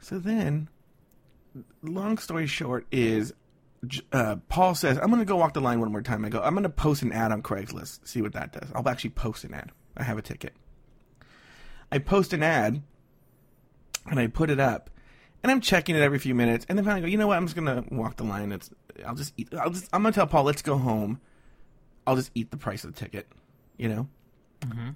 [0.00, 0.68] So then,
[1.82, 3.32] long story short is,
[4.12, 6.40] uh, Paul says, "I'm going to go walk the line one more time." I go,
[6.42, 9.44] "I'm going to post an ad on Craigslist, see what that does." I'll actually post
[9.44, 9.70] an ad.
[9.96, 10.54] I have a ticket.
[11.92, 12.82] I post an ad,
[14.06, 14.90] and I put it up
[15.42, 17.36] and I'm checking it every few minutes, and then finally I go, you know what?
[17.36, 18.52] I'm just gonna walk the line.
[18.52, 18.70] It's
[19.06, 19.48] I'll just eat.
[19.54, 21.20] I'll just I'm gonna tell Paul, let's go home.
[22.06, 23.28] I'll just eat the price of the ticket.
[23.76, 24.08] You know.
[24.62, 24.90] Mm-hmm.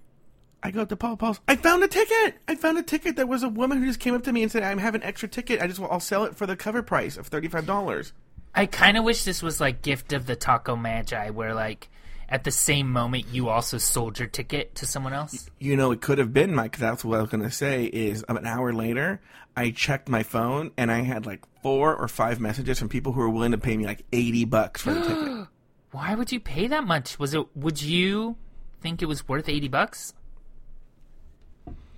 [0.65, 1.17] I go up to Paul.
[1.17, 1.41] Paul's.
[1.49, 2.37] I found a ticket.
[2.47, 3.17] I found a ticket.
[3.17, 5.03] There was a woman who just came up to me and said, "I have an
[5.03, 5.61] extra ticket.
[5.61, 8.13] I just I'll sell it for the cover price of thirty five dollars."
[8.55, 11.89] I kind of wish this was like Gift of the Taco Magi, where like
[12.29, 15.49] at the same moment you also sold your ticket to someone else?
[15.59, 16.79] You know, it could have been Mike.
[16.79, 17.85] That's what I was going to say.
[17.85, 19.21] Is an hour later,
[19.57, 23.21] I checked my phone and I had like four or five messages from people who
[23.21, 25.47] were willing to pay me like eighty bucks for the ticket.
[25.91, 27.19] Why would you pay that much?
[27.19, 27.47] Was it?
[27.57, 28.37] Would you
[28.81, 30.15] think it was worth eighty bucks?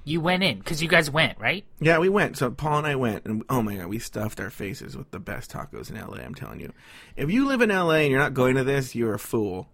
[0.06, 1.64] You went in because you guys went, right?
[1.80, 2.36] Yeah, we went.
[2.36, 5.18] So Paul and I went, and oh my god, we stuffed our faces with the
[5.18, 6.18] best tacos in LA.
[6.18, 6.72] I'm telling you,
[7.16, 9.68] if you live in LA and you're not going to this, you're a fool.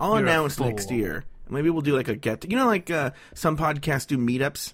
[0.00, 1.24] I'll You're announce next year.
[1.48, 2.50] Maybe we'll do like a get.
[2.50, 4.72] You know, like uh, some podcasts do meetups.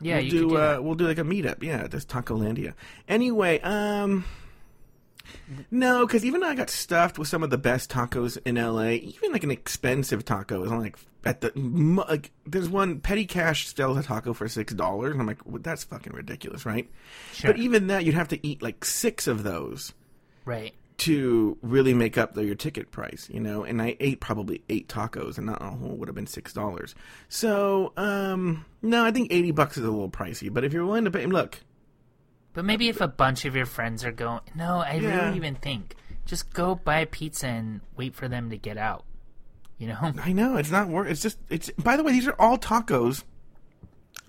[0.00, 1.62] Yeah, we'll you do, do uh, we'll do like a meetup.
[1.62, 2.74] Yeah, at this Tacolandia.
[3.08, 4.24] Anyway, um,
[5.70, 8.90] no, because even though I got stuffed with some of the best tacos in LA,
[8.90, 12.32] even like an expensive taco is only like at the like.
[12.46, 15.84] There's one Petty Cash sells a taco for six dollars, and I'm like, well, that's
[15.84, 16.90] fucking ridiculous, right?
[17.32, 17.52] Sure.
[17.52, 19.92] But even that, you'd have to eat like six of those
[20.44, 20.74] Right.
[20.96, 23.64] To really make up the, your ticket price, you know.
[23.64, 26.94] And I ate probably eight tacos, and not a whole would have been six dollars.
[27.28, 30.52] So, um, no, I think eighty bucks is a little pricey.
[30.52, 31.60] But if you're willing to pay, look,
[32.52, 35.24] But maybe if a bunch of your friends are going, no, I Yeah.
[35.26, 39.04] really even think just go buy a pizza and wait for them to get out.
[39.76, 40.12] You know?
[40.22, 41.08] I know it's not worth.
[41.10, 41.70] It's just it's.
[41.72, 43.24] By the way, these are all tacos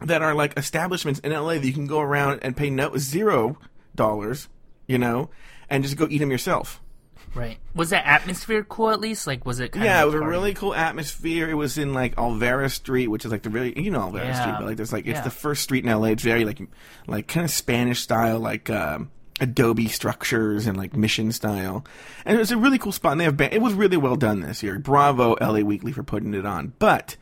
[0.01, 3.57] that are like establishments in LA that you can go around and pay no zero
[3.95, 4.49] dollars,
[4.87, 5.29] you know,
[5.69, 6.81] and just go eat them yourself.
[7.33, 7.57] Right.
[7.73, 9.27] Was that atmosphere cool at least?
[9.27, 9.73] Like, was it?
[9.73, 11.49] Kind Yeah, it was a really cool atmosphere.
[11.49, 14.41] It was in like Olvera Street, which is like the really you know Olvera Yeah.
[14.41, 15.23] Street, but like there's like it's Yeah.
[15.23, 16.07] the first street in LA.
[16.09, 16.61] It's very like
[17.07, 21.85] like kind of Spanish style, like um, adobe structures and like mission style.
[22.25, 23.11] And it was a really cool spot.
[23.11, 24.79] And they have ba- it was really well done this year.
[24.79, 26.71] Bravo LA Weekly for putting it on.
[26.79, 27.17] But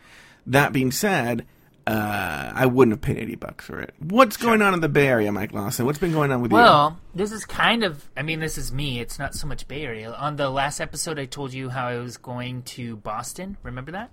[0.45, 1.47] that being said.
[1.85, 3.93] Uh, I wouldn't have paid eighty bucks for it.
[3.99, 5.85] What's going on in the Bay Area, Mike Lawson?
[5.85, 6.57] What's been going on with you?
[6.57, 8.09] Well, this is kind of.
[8.15, 9.01] I mean, this is me.
[9.01, 10.11] It's not so much Bay Area.
[10.13, 13.57] On the last episode, I told you how I was going to Boston.
[13.63, 14.11] Remember that?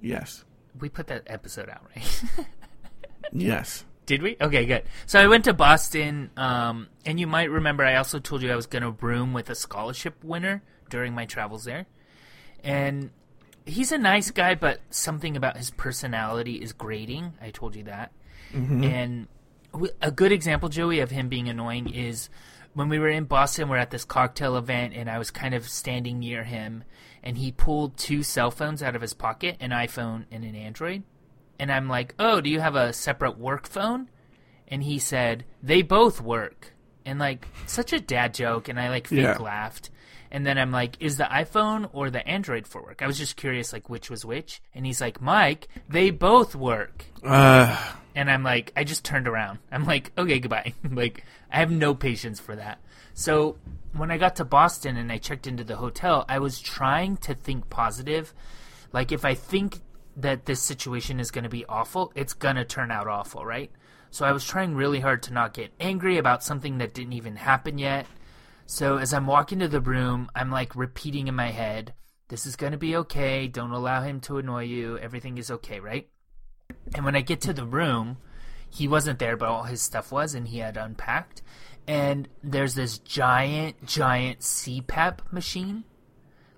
[0.00, 0.44] Yes,
[0.80, 2.46] We put that episode out, right?
[3.32, 3.84] yes.
[4.06, 4.36] Did we?
[4.40, 4.82] Okay, good.
[5.06, 8.56] So I went to Boston, um, and you might remember I also told you I
[8.56, 11.86] was going to room with a scholarship winner during my travels there.
[12.64, 13.10] And
[13.66, 17.34] he's a nice guy, but something about his personality is grating.
[17.40, 18.12] I told you that.
[18.52, 18.84] Mm-hmm.
[18.84, 19.28] And
[20.00, 22.28] a good example, Joey, of him being annoying is
[22.74, 25.68] when we were in Boston, we're at this cocktail event, and I was kind of
[25.68, 26.84] standing near him,
[27.22, 31.02] and he pulled two cell phones out of his pocket an iPhone and an Android.
[31.58, 34.08] And I'm like, oh, do you have a separate work phone?
[34.68, 36.72] And he said, they both work.
[37.04, 38.68] And like, such a dad joke.
[38.68, 39.36] And I like fake Yeah.
[39.38, 39.90] laughed.
[40.32, 43.02] And then I'm like, is the iPhone or the Android for work?
[43.02, 44.62] I was just curious, like, which was which.
[44.74, 47.04] And he's like, Mike, they both work.
[47.22, 49.58] Uh, And I'm like, I just turned around.
[49.70, 50.72] I'm like, okay, goodbye.
[50.90, 52.80] like, I have no patience for that.
[53.12, 53.58] So
[53.92, 57.34] when I got to Boston and I checked into the hotel, I was trying to
[57.34, 58.32] think positive.
[58.90, 59.80] Like, if I think
[60.16, 63.70] that this situation is going to be awful, it's going to turn out awful, right?
[64.10, 67.36] So I was trying really hard to not get angry about something that didn't even
[67.36, 68.06] happen yet.
[68.72, 71.92] So as I'm walking to the room, I'm like repeating in my head,
[72.28, 73.46] this is going to be okay.
[73.46, 74.96] Don't allow him to annoy you.
[74.96, 76.08] Everything is okay, right?
[76.94, 78.16] And when I get to the room,
[78.70, 81.42] he wasn't there, but all his stuff was, and he had unpacked.
[81.86, 85.84] And there's this giant, giant CPAP machine.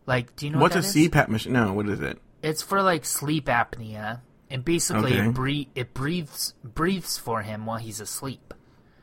[0.06, 1.08] Like, do you know what's a what that is?
[1.10, 1.52] CPAP machine?
[1.54, 2.20] No, what is it?
[2.44, 5.28] It's for like sleep apnea, and basically Okay.
[5.30, 8.54] it, bre- it breathes breathes for him while he's asleep.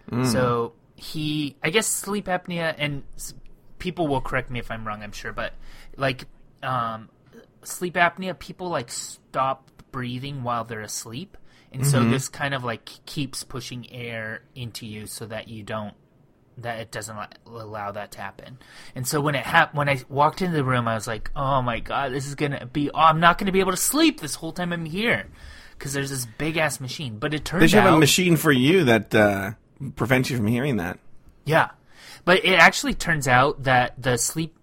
[0.09, 0.31] Mm.
[0.31, 3.01] So he, I guess, sleep apnea, and
[3.79, 5.01] people will correct me if I'm wrong.
[5.01, 5.53] I'm sure, but
[5.97, 6.25] like
[6.61, 7.09] um,
[7.63, 11.37] sleep apnea, people like stop breathing while they're asleep,
[11.71, 12.11] and so Mm-hmm.
[12.11, 15.95] this kind of like keeps pushing air into you so that you don't
[16.57, 18.59] that it doesn't allow that to happen.
[18.93, 21.63] And so when it hap- when I walked into the room, I was like, "Oh
[21.63, 22.91] my god, this is gonna be.
[22.91, 25.27] Oh, I'm not gonna be able to sleep this whole time I'm here."
[25.71, 28.35] Because there's this big ass machine, but it turned They should out have a machine
[28.37, 29.53] for you that uh,
[29.95, 30.99] prevents you from hearing that.
[31.45, 31.71] Yeah.
[32.25, 34.57] But it actually turns out that the sleep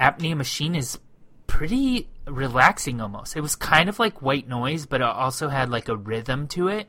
[0.00, 0.98] apnea machine is
[1.46, 3.36] pretty relaxing almost.
[3.36, 6.68] It was kind of like white noise, but it also had like a rhythm to
[6.68, 6.88] it.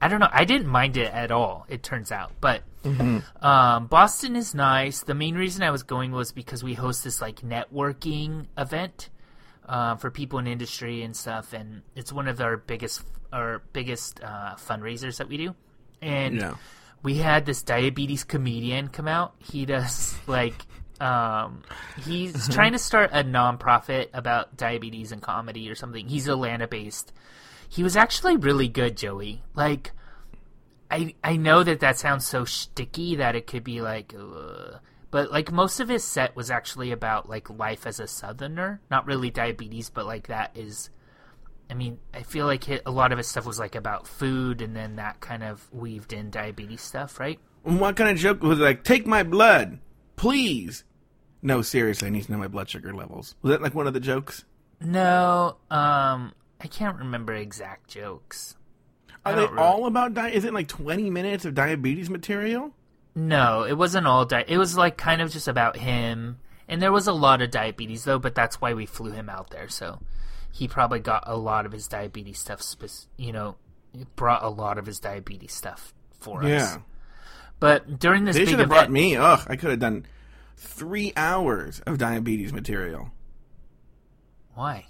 [0.00, 0.28] I don't know.
[0.32, 2.32] I didn't mind it at all, it turns out.
[2.40, 2.62] But
[3.42, 5.02] um, Boston is nice.
[5.02, 9.10] The main reason I was going was because we host this like networking event
[9.68, 14.22] uh, for people in industry and stuff, and it's one of our biggest our biggest
[14.22, 15.54] uh, fundraisers that we do.
[16.00, 16.54] And Yeah.
[17.02, 19.34] We had this diabetes comedian come out.
[19.38, 20.66] He does like
[21.00, 21.62] um
[22.04, 26.08] he's trying to start a nonprofit about diabetes and comedy or something.
[26.08, 27.12] He's Atlanta based.
[27.68, 29.42] He was actually really good, Joey.
[29.54, 29.92] Like
[30.90, 34.80] I I know that that sounds so sticky that it could be like ugh,
[35.10, 39.06] But like most of his set was actually about like life as a southerner, not
[39.06, 40.90] really diabetes, but like that is
[41.70, 44.74] I mean, I feel like a lot of his stuff was like about food and
[44.74, 47.38] then that kind of weaved in diabetes stuff, right?
[47.64, 49.78] And what kind of joke was it like, take my blood,
[50.16, 50.84] please?
[51.42, 53.34] No, seriously, I need to know my blood sugar levels.
[53.42, 54.44] Was that like one of the jokes?
[54.80, 58.56] No, um I can't remember exact jokes.
[59.24, 62.72] Are they really- all about di- Is it like 20 minutes of diabetes material?
[63.14, 66.38] No, it wasn't all di- it was like kind of just about him.
[66.66, 69.50] And there was a lot of diabetes though, but that's why we flew him out
[69.50, 69.68] there.
[69.68, 70.00] So
[70.52, 72.62] he probably got a lot of his diabetes stuff
[73.16, 73.56] you know,
[74.16, 76.48] brought a lot of his diabetes stuff for us.
[76.48, 76.78] Yeah.
[77.60, 79.16] But during this They big should have event, brought me.
[79.16, 80.06] Ugh, I could have done
[80.56, 83.10] three hours of diabetes material.
[84.54, 84.86] why?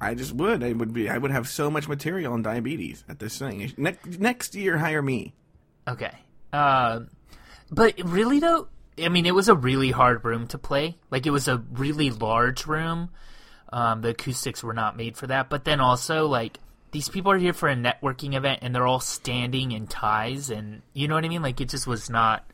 [0.00, 0.64] I just would.
[0.64, 1.08] I would be.
[1.08, 3.72] I would have so much material on diabetes at this thing.
[3.76, 5.34] Next next year, hire me.
[5.86, 6.10] Okay.
[6.52, 7.10] Um,
[7.70, 8.66] but really though,
[9.02, 10.98] I mean, it was a really hard room to play.
[11.10, 13.10] Like it was a really large room.
[13.72, 15.48] Um, the acoustics were not made for that.
[15.48, 16.58] But then also, like
[16.90, 20.82] these people are here for a networking event, and they're all standing in ties, and
[20.92, 21.42] you know what I mean.
[21.42, 22.44] Like it just was not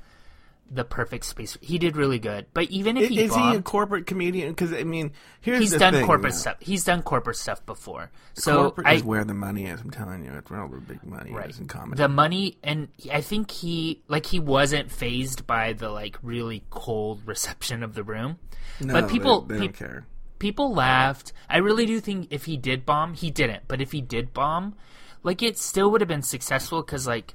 [0.71, 1.57] the perfect space.
[1.61, 4.51] He did really good, but even if he is he a corporate comedian?
[4.51, 6.39] Because I mean, here's he's done thing, corporate yeah.
[6.39, 6.57] stuff.
[6.61, 8.11] He's done corporate stuff before.
[8.35, 9.81] So corporate I, is where the money is.
[9.81, 11.49] I'm telling you, it's where all the big money right.
[11.49, 11.99] is in comedy.
[11.99, 17.23] The money, and I think he like he wasn't phased by the like really cold
[17.27, 18.39] reception of the room.
[18.81, 20.07] no, but people, they, they don't peop- care.
[20.39, 21.33] People laughed.
[21.49, 23.65] I really do think if he did bomb, he didn't.
[23.69, 24.75] But if he did bomb,
[25.23, 27.35] like it still would have been successful because like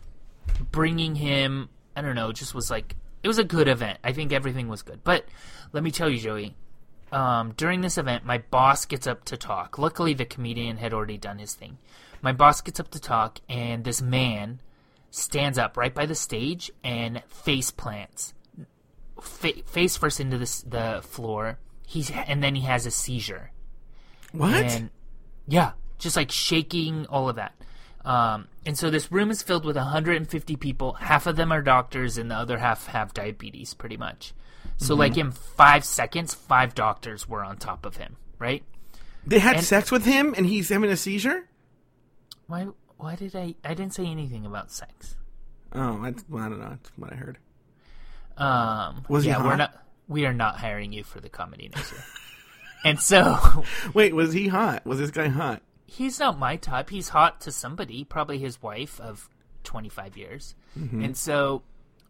[0.72, 4.00] bringing him, I don't know, just was like it was a good event.
[4.04, 5.04] I think everything was good.
[5.04, 5.26] But
[5.72, 6.56] let me tell you, Joey.
[7.12, 9.78] Um, during this event, my boss gets up to talk.
[9.78, 11.78] Luckily, the comedian had already done his thing.
[12.24, 14.60] My boss gets up to talk, and this man
[15.12, 18.34] stands up right by the stage and face plants,
[19.22, 21.60] fa- face first into the, s- the floor.
[21.94, 23.52] He's and then he has a seizure.
[24.32, 24.64] What?
[24.64, 24.90] And
[25.48, 27.54] yeah, just like shaking, all of that.
[28.04, 30.94] Um, and so this room is filled with 150 people.
[30.94, 34.34] Half of them are doctors, and the other half have diabetes, pretty much.
[34.78, 38.18] So, like in five seconds, five doctors were on top of him.
[38.40, 38.64] Right?
[39.26, 41.48] they had and- sex with him, and he's having a seizure.
[42.48, 42.70] Why?
[42.98, 43.54] Why did I?
[43.64, 45.16] I didn't say anything about sex.
[45.74, 46.70] Oh, that's, well, I don't know.
[46.70, 47.38] That's what I heard.
[48.36, 49.83] Um, Was he yeah, we're not.
[50.14, 52.04] We are not hiring you for the comedy news here.
[52.86, 54.86] and so Wait, was he hot?
[54.86, 55.62] Was this guy hot?
[55.86, 56.90] he's not my type.
[56.90, 59.30] He's hot to somebody, probably his wife of
[59.64, 60.56] 25 years.
[60.80, 61.04] Mm-hmm.
[61.04, 61.62] And so,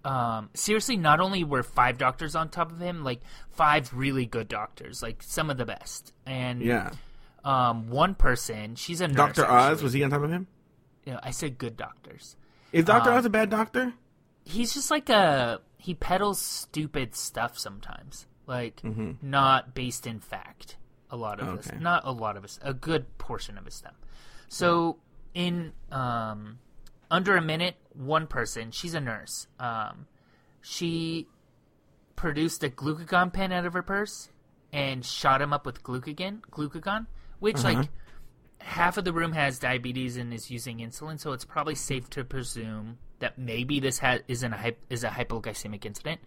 [0.06, 4.48] um, seriously, not only were five doctors on top of him, like five really good
[4.48, 6.13] doctors, like some of the best.
[6.26, 6.92] And Yeah.
[7.44, 9.18] um, one person, she's a nurse.
[9.18, 9.84] Doctor Oz actually.
[9.84, 10.48] was he on top of him?
[11.06, 12.38] You know, I said good doctors.
[12.72, 13.94] Is Doctor Um, Oz a bad doctor?
[14.46, 18.82] He's just like a he peddles stupid stuff sometimes, like
[19.22, 20.78] not based in fact.
[21.12, 21.84] A lot of this, Mm-hmm.
[21.84, 23.93] Not a lot of his, a good portion of his stuff.
[24.48, 24.98] So
[25.34, 26.60] in um,
[27.12, 29.48] under a minute, one person, she's a nurse.
[29.60, 30.08] Um,
[30.62, 31.28] she
[32.15, 34.30] produced a glucagon pen out of her purse
[34.72, 37.08] and shot him up with glucagon, glucagon,
[37.39, 37.74] which Uh-huh.
[37.82, 37.89] like
[38.63, 42.23] half of the room has diabetes and is using insulin, so it's probably safe to
[42.23, 46.19] presume that maybe this ha- isn't a hy- is a hypoglycemic incident.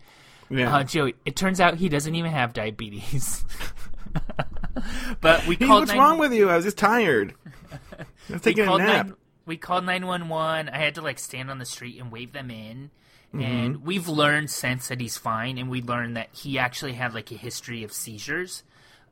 [0.48, 0.74] Yeah.
[0.76, 3.44] Uh, Joey, it turns out he doesn't even have diabetes.
[5.20, 6.48] but we Hey, called what's nine- wrong with you?
[6.50, 7.34] I was just tired.
[7.72, 9.06] I was we taking a called nap.
[9.06, 10.68] nine, we called 911.
[10.68, 12.90] I had to like stand on the street and wave them in.
[13.34, 13.42] Mm-hmm.
[13.42, 17.30] And we've learned since that he's fine, and we learned that he actually had like
[17.32, 18.62] a history of seizures.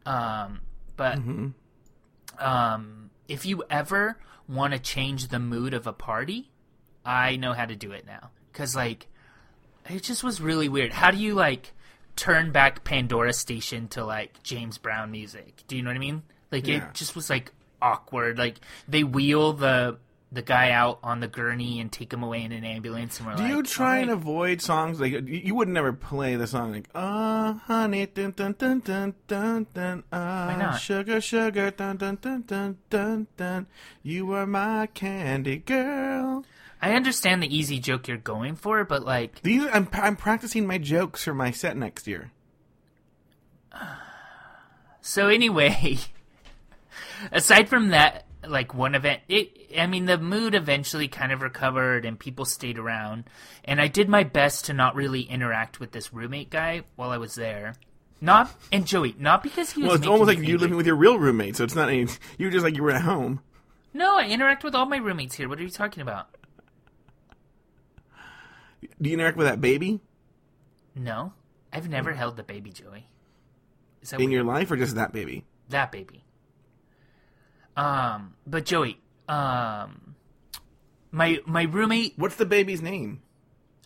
[0.07, 0.61] Um,
[0.97, 1.49] but Mm-hmm.
[2.45, 6.51] um, if you ever want to change the mood of a party,
[7.05, 8.31] I know how to do it now.
[8.53, 9.09] Cause like,
[9.89, 10.93] it just was really weird.
[10.93, 11.73] How do you like
[12.17, 15.65] turn back Pandora Station to like James Brown music?
[15.67, 16.23] Do you know what I mean?
[16.53, 16.89] Like Yeah.
[16.89, 18.39] it just was like awkward.
[18.39, 18.57] Like
[18.89, 19.99] they wheel the
[20.35, 23.37] the guy out on the gurney and take him away in an ambulance, and we're
[23.37, 26.73] Do like, you try and "Alright." avoid songs like you- would never play the song
[26.73, 30.81] like "Oh honey dun dun dun dun dun dun ah not?
[30.81, 33.67] sugar sugar dun dun dun dun dun dun
[34.03, 36.45] you are my candy girl."
[36.83, 40.77] I understand the easy joke you're going for, but like, These I'm I'm practicing my
[40.79, 42.31] jokes for my set next year.
[45.07, 45.99] So anyway,
[47.33, 52.05] aside from that, like one event, it I mean the mood eventually kind of recovered
[52.05, 53.25] and people stayed around,
[53.65, 57.19] and I did my best to not really interact with this roommate guy while I
[57.19, 57.75] was there.
[58.21, 59.89] Not and Joey, not because he was.
[59.89, 62.07] Well, it's almost like you living with your real roommate, so it's not any.
[62.39, 63.41] You were just like you were at home.
[63.93, 65.49] No, I interact with all my roommates here.
[65.49, 66.29] What are you talking about?
[69.01, 70.01] Do you interact with that baby?
[70.95, 71.33] No,
[71.73, 73.09] I've never held the baby, Joey.
[74.03, 74.33] Is that In weird?
[74.33, 75.45] your life or just that baby?
[75.69, 76.24] that baby?
[77.77, 80.15] Um, but Joey, um,
[81.11, 82.15] my my roommate.
[82.17, 83.23] What's the baby's name?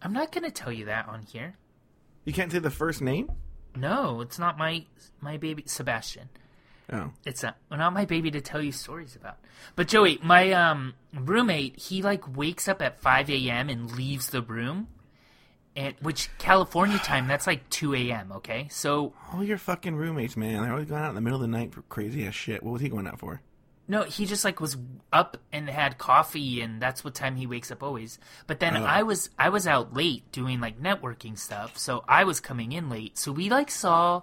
[0.02, 1.56] I'm not gonna tell you that on here.
[2.24, 3.32] You can't say the first name?
[3.74, 4.84] No, it's not my
[5.20, 6.28] my baby, Sebastian.
[6.90, 7.10] Oh.
[7.26, 9.36] It's not, not my baby to tell you stories about.
[9.76, 13.68] But Joey, my um roommate, he like wakes up at 5 a.m.
[13.68, 14.88] and leaves the room,
[15.76, 18.32] and which California time that's like 2 a.m.
[18.36, 20.62] Okay, so All your fucking roommates, man.
[20.62, 22.62] They're always going out in the middle of the night for crazy ass shit.
[22.62, 23.42] What was he going out for?
[23.88, 24.76] No, he just like was
[25.12, 28.18] up and had coffee, and that's what time he wakes up always.
[28.46, 28.84] But then Oh.
[28.84, 32.90] I was I was out late doing like networking stuff, so I was coming in
[32.90, 33.16] late.
[33.16, 34.22] So we like saw,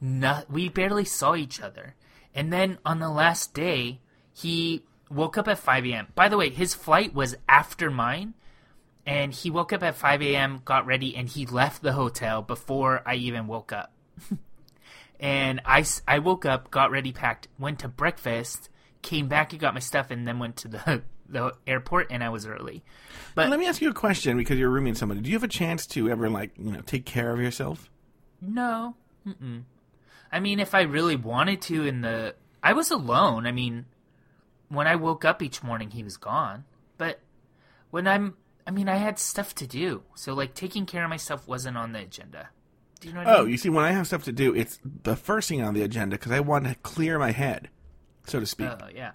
[0.00, 1.94] no, we barely saw each other.
[2.34, 4.00] And then on the last day,
[4.32, 6.08] he woke up at 5 a.m.
[6.14, 8.34] By the way, his flight was after mine,
[9.06, 13.02] and he woke up at 5 a.m., got ready, and he left the hotel before
[13.06, 13.90] I even woke up.
[15.18, 18.68] and I, I woke up, got ready, packed, went to breakfast,
[19.08, 22.28] came back and got my stuff, and then went to the the airport, and I
[22.28, 22.82] was early.
[23.34, 25.20] But Let me ask you a question because you're rooming somebody.
[25.20, 27.90] Do you have a chance to ever, like, you know, take care of yourself?
[28.40, 28.96] No.
[29.26, 29.62] Mm-mm.
[30.32, 33.46] I mean, if I really wanted to, in the I was alone.
[33.46, 33.86] I mean,
[34.68, 36.64] when I woke up each morning, he was gone.
[36.96, 37.20] But
[37.90, 41.46] when I'm, I mean, I had stuff to do, so like taking care of myself
[41.48, 42.50] wasn't on the agenda.
[43.00, 43.52] Do you know what I Oh, mean?
[43.52, 46.16] you see, when I have stuff to do, it's the first thing on the agenda
[46.16, 47.68] because I want to clear my head,
[48.28, 48.68] so to speak.
[48.70, 49.12] Oh yeah.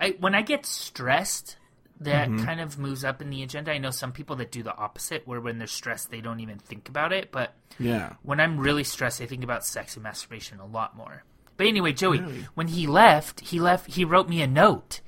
[0.00, 1.56] I when I get stressed,
[2.00, 2.44] that mm-hmm.
[2.44, 3.72] kind of moves up in the agenda.
[3.72, 6.58] I know some people that do the opposite, where when they're stressed, they don't even
[6.58, 7.30] think about it.
[7.30, 8.14] But yeah.
[8.22, 11.22] when I'm really stressed, I think about sex and masturbation a lot more.
[11.56, 12.46] But anyway, Joey, Really?
[12.54, 13.92] when he left, he left.
[13.92, 15.00] He wrote me a note,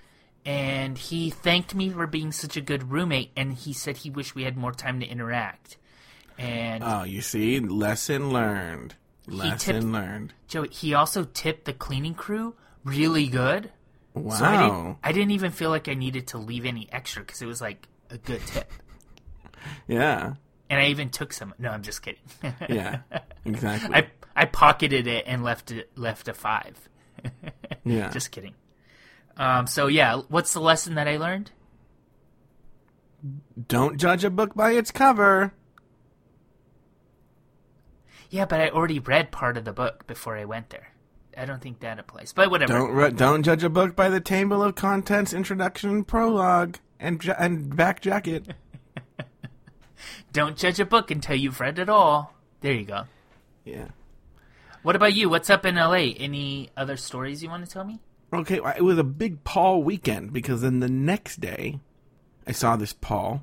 [0.44, 4.36] and he thanked me for being such a good roommate, and he said he wished
[4.36, 5.76] we had more time to interact.
[6.38, 8.94] And Oh, you see, lesson learned.
[9.26, 10.34] Lesson tipped- learned.
[10.46, 12.54] Joey, he also tipped the cleaning crew
[12.86, 13.70] really good.
[14.14, 14.34] Wow.
[14.34, 17.42] So I didn't, I didn't even feel like I needed to leave any extra because
[17.42, 18.72] it was like a good tip.
[19.86, 20.34] yeah.
[20.70, 21.52] And I even took some.
[21.58, 22.22] No, I'm just kidding.
[22.68, 23.00] Yeah.
[23.44, 23.94] Exactly.
[23.94, 26.76] I I pocketed it and left it left a five.
[27.84, 28.10] yeah.
[28.10, 28.54] Just kidding.
[29.36, 29.66] Um.
[29.66, 31.50] So yeah, what's the lesson that I learned?
[33.68, 35.52] Don't judge a book by its cover.
[38.30, 40.92] Yeah, but I already read part of the book before I went there.
[41.36, 42.32] I don't think that applies.
[42.32, 42.72] But whatever.
[42.72, 47.34] Don't re- don't judge a book by the table of contents, introduction, prologue, and ja-
[47.38, 48.54] and back jacket.
[50.32, 52.34] Don't judge a book until you've read it all.
[52.60, 53.04] There you go.
[53.64, 53.88] yeah.
[54.82, 55.28] What about you?
[55.28, 56.12] What's up in LA?
[56.16, 57.98] Any other stories you want to tell me?
[58.32, 61.80] Okay, it was a big Paul weekend because then the next day,
[62.46, 63.42] I saw this Paul.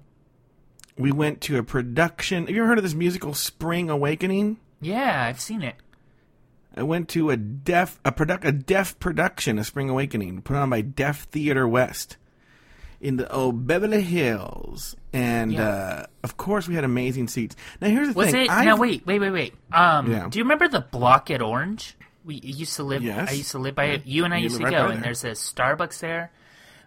[0.98, 2.46] We went to a production.
[2.46, 4.58] Have you ever heard of this musical Spring Awakening?
[4.80, 5.76] Yeah, I've seen it.
[6.76, 10.70] I went to a deaf a product a deaf production of Spring Awakening put on
[10.70, 12.18] by Deaf Theater West
[13.00, 15.68] in the old Beverly Hills, and Yeah.
[15.68, 17.56] uh, of course we had amazing seats.
[17.82, 18.46] Now here's the Was thing.
[18.46, 18.50] it?
[18.50, 19.54] I've- Now wait, wait, wait, wait.
[19.72, 20.28] Um, Yeah.
[20.30, 21.96] do you remember the block at Orange?
[22.24, 23.04] We used to live.
[23.04, 23.30] Yes.
[23.30, 24.06] I used to live by it.
[24.06, 25.14] You and I You used to live go, and there.
[25.14, 26.32] there's a Starbucks there.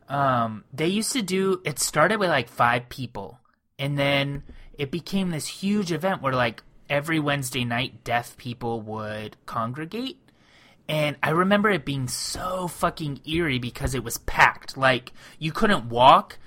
[0.08, 1.60] Um, they used to do.
[1.64, 3.38] It started with like five people,
[3.78, 4.42] and then
[4.78, 10.18] it became this huge event where like every Wednesday night, deaf people would congregate.
[10.88, 14.76] And I remember it being so fucking eerie because it was packed.
[14.76, 16.38] Like you couldn't walk.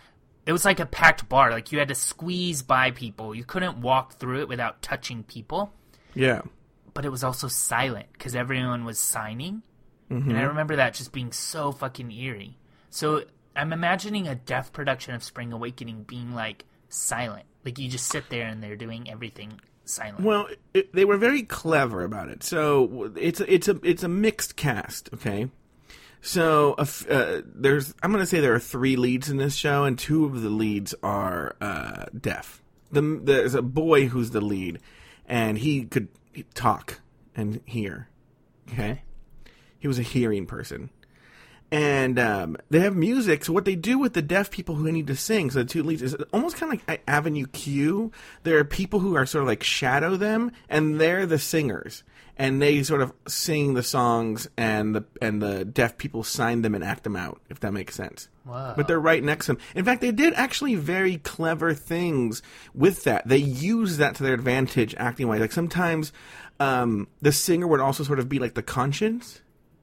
[0.45, 1.51] It was like a packed bar.
[1.51, 3.35] Like you had to squeeze by people.
[3.35, 5.73] You couldn't walk through it without touching people.
[6.13, 6.41] Yeah.
[6.93, 9.61] But it was also silent because everyone was signing.
[10.09, 10.47] And I mm-hmm.
[10.47, 12.57] remember that just being so fucking eerie.
[12.89, 13.25] So
[13.55, 17.45] I'm imagining a deaf production of Spring Awakening being like silent.
[17.63, 20.21] Like you just sit there and they're doing everything silent.
[20.21, 22.43] Well, it, they were very clever about it.
[22.43, 25.09] So it's a, it's a it's a mixed cast.
[25.13, 25.49] Okay,
[26.21, 29.97] so uh, there's I'm going to say there are three leads in this show, and
[29.97, 32.61] two of the leads are uh, deaf.
[32.91, 34.79] The, there's a boy who's the lead,
[35.27, 36.07] and he could
[36.53, 37.01] talk
[37.35, 38.09] and hear.
[38.71, 39.01] Okay,
[39.77, 40.89] he was a hearing person
[41.71, 43.45] and um, they have music.
[43.45, 45.83] So what they do with the deaf people who need to sing, so the two
[45.83, 48.11] leads is almost kind of like Avenue Q.
[48.43, 52.03] There are people who are sort of like shadow them, and they're the singers,
[52.37, 56.73] and they sort of sing the songs, and the and the deaf people sign them
[56.73, 58.29] and act them out, if that makes sense.
[58.45, 58.73] Wow.
[58.75, 59.61] But they're right next to them.
[59.75, 62.41] In fact, they did actually very clever things
[62.73, 63.27] with that.
[63.27, 65.39] They use that to their advantage, acting wise.
[65.39, 66.11] Like sometimes
[66.59, 69.41] um, the singer would also sort of be like the conscience.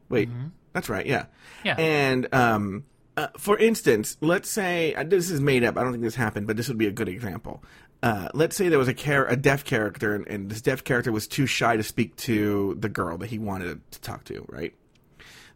[0.09, 0.29] Wait,
[0.77, 1.07] that's right.
[1.07, 1.25] Yeah.
[1.65, 1.75] Yeah.
[1.79, 2.85] And um,
[3.17, 5.79] uh, for instance, let's say uh, this is made up.
[5.79, 7.65] I don't think this happened, but this would be a good example.
[8.03, 11.11] uh, let's say there was a char- a deaf character, and, and this deaf character
[11.11, 14.75] was too shy to speak to the girl that he wanted to talk to, right?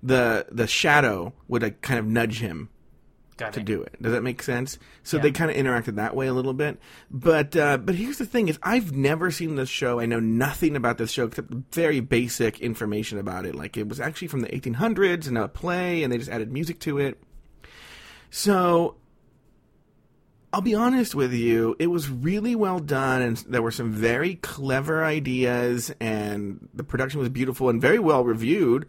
[0.02, 2.70] The the shadow would like, kind of nudge him
[3.40, 3.66] Got to it.
[3.66, 4.00] do it.
[4.00, 4.78] Does that make sense?
[5.02, 5.24] So Yeah.
[5.24, 6.78] they kind of interacted that way a little bit.
[7.10, 9.98] But uh, but here's the thing: is I've never seen this show.
[9.98, 13.54] I know nothing about this show except very basic information about it.
[13.54, 16.78] Like it was actually from the 1800s and a play, and they just added music
[16.80, 17.20] to it.
[18.30, 18.96] So
[20.52, 24.34] I'll be honest with you, it was really well done, and there were some very
[24.36, 28.86] clever ideas, and the production was beautiful and very well reviewed.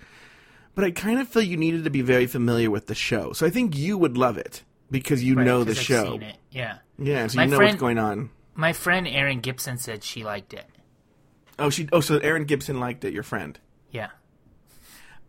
[0.76, 3.34] But I kind of feel you needed to be very familiar with the show.
[3.34, 6.06] So I think you would love it because you Right, know the I've show.
[6.12, 6.38] seen it.
[6.50, 6.78] Yeah.
[6.98, 8.30] Yeah, so My you know friend- what's going on.
[8.56, 10.66] My friend Erin Gibson said she liked it.
[11.60, 11.88] Oh, she.
[11.92, 13.14] Oh, so Erin Gibson liked it.
[13.14, 13.60] Your friend.
[13.92, 14.10] Yeah.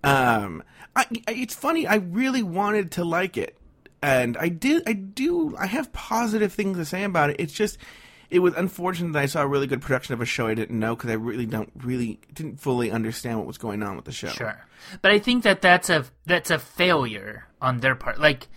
[0.04, 0.62] Um,
[0.96, 1.86] I, I- it's funny.
[1.86, 3.56] I really wanted to like it,
[4.02, 4.82] and I did.
[4.88, 5.56] I do.
[5.58, 7.36] I have positive things to say about it.
[7.38, 7.78] It's just,
[8.32, 10.78] it was unfortunate that I saw a really good production of a show I didn't
[10.78, 14.12] know because I really don't really didn't fully understand what was going on with the
[14.12, 14.28] show.
[14.28, 14.58] Sure.
[15.02, 18.18] But I think that that's a that's a failure on their part.
[18.18, 18.48] Like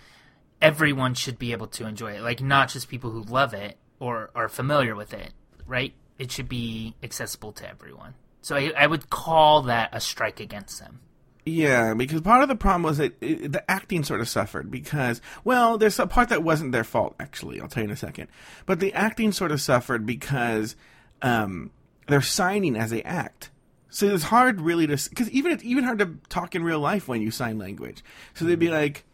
[0.62, 2.22] everyone should be able to enjoy it.
[2.22, 5.34] Like not just people who love it or are familiar with it,
[5.68, 5.94] right?
[6.18, 8.14] It should be accessible to everyone.
[8.42, 11.02] So I, I would call that a strike against them.
[11.46, 15.22] Yeah, because part of the problem was that it, the acting sort of suffered because,
[15.44, 17.62] well, there's a part that wasn't their fault, actually.
[17.62, 18.30] I'll tell you in a second.
[18.66, 20.76] But the acting sort of suffered because
[21.22, 21.70] um,
[22.08, 23.52] they're signing as they act.
[23.90, 27.08] So it's hard really to, because even it's even hard to talk in real life
[27.08, 28.04] when you sign language.
[28.34, 29.06] So they'd be like,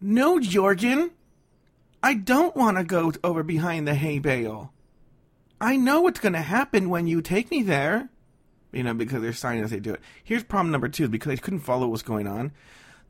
[0.00, 1.12] "No, Jorgen,
[2.02, 4.74] I don't want to go over behind the hay bale.
[5.58, 8.10] I know what's going to happen when you take me there."
[8.72, 10.00] You know, because they're signing as they do it.
[10.22, 12.52] Here's problem number two: because I couldn't follow what was going on.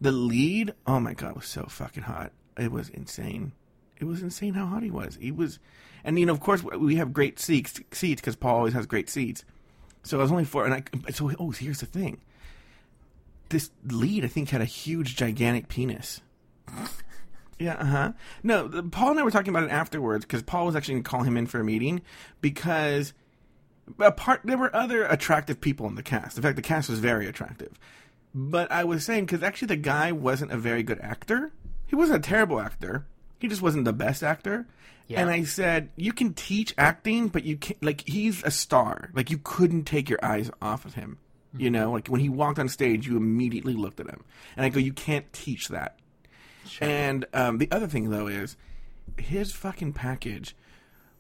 [0.01, 2.33] The lead, oh my god, was so fucking hot.
[2.59, 3.53] It was insane.
[3.99, 5.19] It was insane how hot he was.
[5.21, 5.59] He was,
[6.05, 9.11] and you know, of course, we have great seats seats because Paul always has great
[9.11, 9.45] seats.
[10.03, 12.21] So I was only four, and I so oh, here's the thing.
[13.51, 16.21] This lead, I think, had a huge, gigantic penis.
[17.61, 18.13] Yeah, uh huh.
[18.43, 21.11] No, Paul and I were talking about it afterwards because Paul was actually going to
[21.11, 22.01] call him in for a meeting
[22.41, 23.13] because
[23.99, 26.37] apart there were other attractive people in the cast.
[26.37, 27.79] In fact, the cast was very attractive.
[28.35, 31.53] But I was saying because actually the guy wasn't a very good actor.
[31.87, 33.07] He wasn't a terrible actor.
[33.39, 34.67] He just wasn't the best actor.
[35.09, 35.21] Yeah.
[35.21, 37.83] And I said, you can teach acting, but you can't.
[37.83, 39.11] Like he's a star.
[39.13, 41.19] Like you couldn't take your eyes off of him.
[41.57, 44.23] You know, like when he walked on stage, you immediately looked at him.
[44.57, 45.99] And I go, you can't teach that.
[46.65, 46.87] Sure.
[46.87, 48.57] And um, the other thing though is
[49.19, 50.55] his fucking package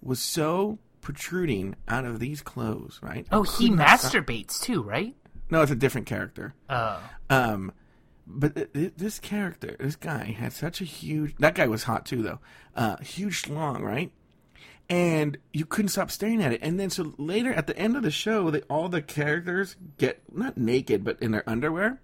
[0.00, 3.26] was so protruding out of these clothes, right?
[3.32, 5.14] Oh, he not stop- masturbates too, right?
[5.50, 6.54] No, it's a different character.
[6.68, 7.00] Oh.
[7.28, 7.72] Um,
[8.26, 11.34] but th- th- this character, this guy had such a huge.
[11.38, 12.38] That guy was hot too, though.
[12.76, 14.12] Uh, huge long, right?
[14.88, 16.60] And you couldn't stop staring at it.
[16.62, 20.20] And then so later at the end of the show, they, all the characters get
[20.32, 22.00] not naked, but in their underwear.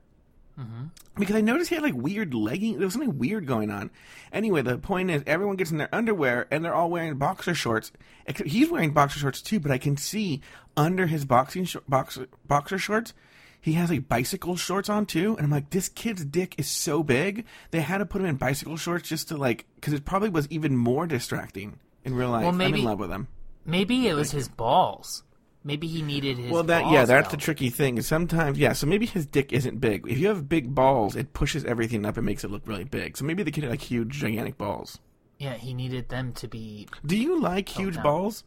[0.59, 0.85] Mm-hmm.
[1.19, 2.79] Because I noticed he had like weird legging.
[2.79, 3.91] There was something weird going on.
[4.33, 7.93] Anyway, the point is, everyone gets in their underwear and they're all wearing boxer shorts.
[8.27, 10.41] Except he's wearing boxer shorts too, but I can see
[10.77, 13.13] under his boxing sh- boxer boxer shorts,
[13.61, 15.37] he has like bicycle shorts on too.
[15.37, 17.45] And I'm like, this kid's dick is so big.
[17.71, 20.47] They had to put him in bicycle shorts just to like, because it probably was
[20.51, 22.43] even more distracting in real life.
[22.43, 23.29] Well, I'm maybe- in love with him.
[23.69, 25.25] Maybe it was his balls.
[25.67, 28.01] Maybe he needed his Well, that yeah, that's the tricky thing.
[28.01, 30.09] Sometimes yeah, so maybe his dick isn't big.
[30.09, 33.17] If you have big balls, it pushes everything up and makes it look really big.
[33.17, 35.01] So maybe the kid had like huge, gigantic balls.
[35.39, 38.03] Yeah, he needed them to be Do you like huge no.
[38.05, 38.45] balls?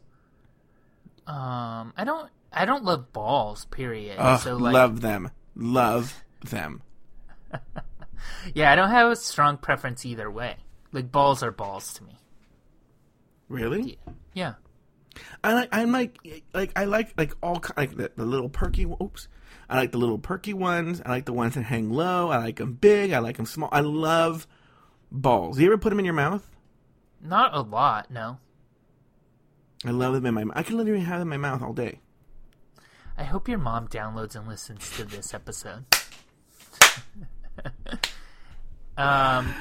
[1.26, 4.16] um I don't I don't love balls, period.
[4.18, 6.82] Ugh, so like love them, love them.
[8.54, 10.56] Yeah, I don't have a strong preference either way.
[10.92, 12.18] Like balls are balls to me.
[13.48, 13.98] Really?
[14.34, 14.54] Yeah.
[15.42, 15.68] I like.
[15.72, 16.18] I'm like
[16.54, 18.84] like I like like all like the, the little perky.
[18.84, 19.28] Oops.
[19.68, 21.00] I like the little perky ones.
[21.04, 22.30] I like the ones that hang low.
[22.30, 23.12] I like them big.
[23.12, 23.68] I like them small.
[23.72, 24.46] I love
[25.12, 25.56] balls.
[25.56, 26.46] Do you ever put them in your mouth?
[27.22, 28.38] Not a lot, no.
[29.84, 30.44] I love them in my.
[30.54, 32.00] I can literally have them in my mouth all day.
[33.16, 35.84] I hope your mom downloads and listens to this episode.
[38.96, 39.54] um,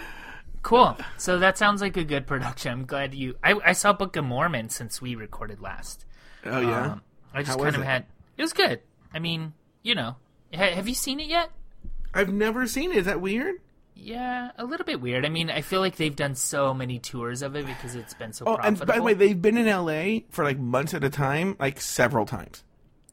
[0.62, 0.97] cool.
[1.18, 2.72] So that sounds like a good production.
[2.72, 3.36] I'm glad you.
[3.43, 6.05] I, I saw Book of Mormon since we recorded last.
[6.45, 6.91] Oh yeah.
[6.93, 7.01] Um,
[7.34, 7.86] I just How kind of it?
[7.86, 8.05] had.
[8.38, 8.82] It was good.
[9.14, 9.53] I mean,
[9.84, 10.16] you know,
[10.53, 11.49] ha- have you seen it yet?
[12.14, 12.97] I've never seen it.
[12.97, 13.55] Is that weird?
[13.95, 15.26] Yeah, a little bit weird.
[15.26, 18.32] I mean, I feel like they've done so many tours of it because it's been
[18.32, 21.10] so Oh, and by the way, they've been in LA for like months at a
[21.10, 22.64] time, like several times.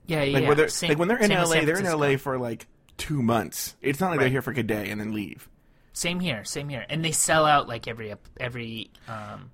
[0.07, 0.47] yeah, yeah, Like, yeah.
[0.49, 2.69] where they're, Same- like when they're in LA, they're in LA for like
[2.99, 3.75] two months.
[3.83, 5.49] It's not like they're here for like a day and then leave.
[5.97, 6.85] Same here, same here.
[6.91, 9.51] And they sell out like every every um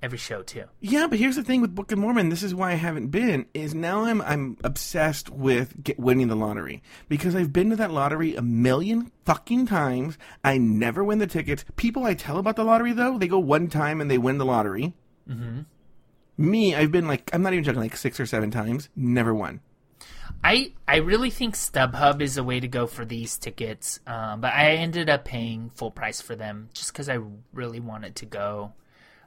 [0.00, 0.62] every show too.
[0.78, 2.28] Yeah, but here's the thing with Book of Mormon.
[2.28, 3.44] This is why I haven't been.
[3.54, 7.90] Is now I'm I'm obsessed with get, winning the lottery because I've been to that
[7.90, 10.16] lottery a million fucking times.
[10.44, 11.64] I never win the tickets.
[11.74, 14.46] People I tell about the lottery though, they go one time and they win the
[14.46, 14.94] lottery.
[15.28, 15.62] Mm-hmm.
[16.36, 19.58] Me, I've been like I'm not even joking, like six or seven times, never won.
[20.42, 24.52] I I really think StubHub is a way to go for these tickets, um, but
[24.52, 27.18] I ended up paying full price for them just because I
[27.52, 28.72] really wanted to go.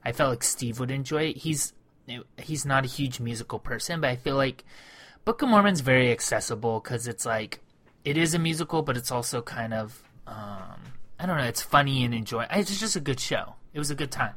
[0.03, 1.38] I felt like Steve would enjoy it.
[1.38, 1.74] He's
[2.38, 4.64] he's not a huge musical person, but I feel like
[5.26, 7.59] Book of Mormon's very accessible because it's like
[8.03, 10.82] it is a musical, but it's also kind of um,
[11.20, 11.43] I don't know.
[11.43, 12.47] It's funny and enjoy.
[12.49, 13.55] It's just a good show.
[13.74, 14.36] It was a good time.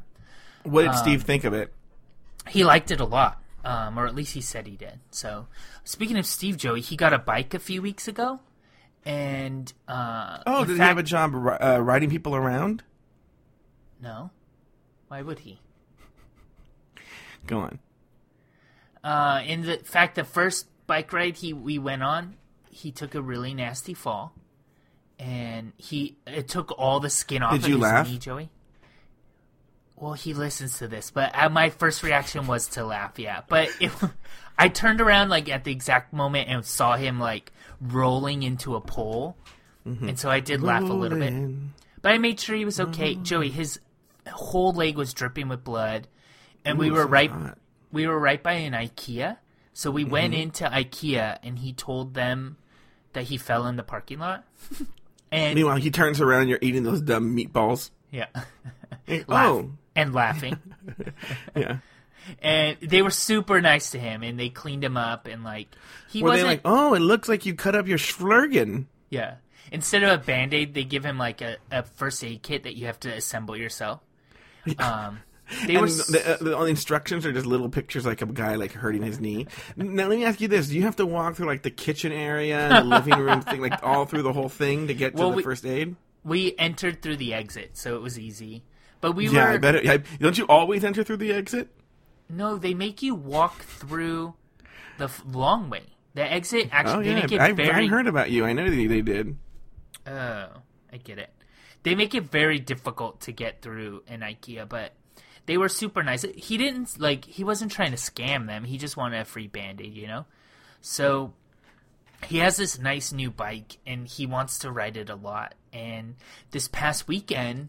[0.64, 1.72] What did Steve think of it?
[2.49, 5.00] He liked it a lot, um, or at least he said he did.
[5.10, 5.46] So,
[5.84, 8.40] speaking of Steve Joey, he got a bike a few weeks ago,
[9.04, 12.82] and uh, Oh, did he have a job uh, riding people around?
[14.02, 14.30] No,
[15.08, 15.60] why would he?
[17.46, 17.78] Go on.
[19.02, 22.36] Uh, in the fact, the first bike ride he we went on,
[22.70, 24.34] he took a really nasty fall,
[25.18, 27.52] and he it took all the skin off.
[27.52, 28.08] Did of you his laugh?
[28.08, 28.50] knee, Joey?
[29.97, 33.18] Well, he listens to this, but uh, my first reaction was to laugh.
[33.18, 33.92] Yeah, but it,
[34.59, 38.80] I turned around like at the exact moment and saw him like rolling into a
[38.80, 39.36] pole,
[39.84, 41.34] and so I did laugh a little bit.
[42.03, 43.14] But I made sure he was okay.
[43.14, 43.78] Joey, his
[44.30, 46.09] whole leg was dripping with blood,
[46.64, 47.30] and we were right.
[47.30, 47.59] hot.
[47.92, 49.36] We were right by an IKEA,
[49.72, 50.42] so we went Mm-hmm.
[50.42, 52.57] into IKEA, and he told them
[53.12, 54.45] that he fell in the parking lot.
[55.32, 56.49] and Meanwhile, he turns around.
[56.49, 57.90] You're eating those dumb meatballs.
[58.11, 58.26] yeah,
[59.28, 60.59] oh, and laughing.
[61.57, 61.78] yeah.
[62.42, 65.68] and they were super nice to him, and they cleaned him up, and like
[66.11, 66.49] he Were wasn't.
[66.49, 68.86] like, oh, it looks like you cut up your schlurgen?
[69.11, 69.34] Yeah.
[69.72, 72.76] Instead of a band aid, they give him like a, a first aid kit that
[72.76, 74.01] you have to assemble yourself.
[74.78, 75.20] Um,
[75.66, 75.88] they And were.
[75.88, 79.03] the, uh, the, all the instructions are just little pictures like a guy like hurting
[79.03, 79.47] his knee.
[79.76, 82.12] Now let me ask you this: Do you have to walk through like the kitchen
[82.12, 85.22] area and the living room thing, like all through the whole thing to get to
[85.22, 85.97] the we- first aid?
[86.24, 88.62] we entered through the exit, so it was easy.
[89.05, 89.50] But we Yeah, were.
[89.50, 89.74] I bet.
[89.74, 91.68] It, I, don't you always enter through the exit?
[92.30, 94.32] No, they make you walk through
[94.96, 95.82] the f- long way.
[96.14, 97.84] The exit Oh actually they yeah, I, very.
[97.84, 98.46] I heard about you.
[98.46, 99.36] I know they, they did.
[100.07, 100.46] Oh,
[100.90, 101.28] I get it.
[101.82, 104.94] They make it very difficult to get through an IKEA, but
[105.44, 106.22] they were super nice.
[106.22, 108.64] He didn't like he wasn't trying to scam them.
[108.64, 110.24] He just wanted a free band-aid, you know?
[110.80, 111.34] So
[112.26, 115.57] he has this nice new bike and he wants to ride it a lot.
[115.74, 116.14] And
[116.52, 117.68] this past weekend,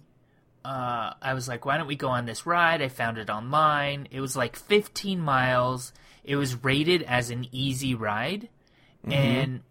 [0.65, 2.81] uh, I was like, why don't we go on this ride?
[2.81, 4.07] I found it online.
[4.11, 5.93] It was like 15 miles.
[6.23, 8.49] It was rated as an easy ride.
[9.07, 9.61] And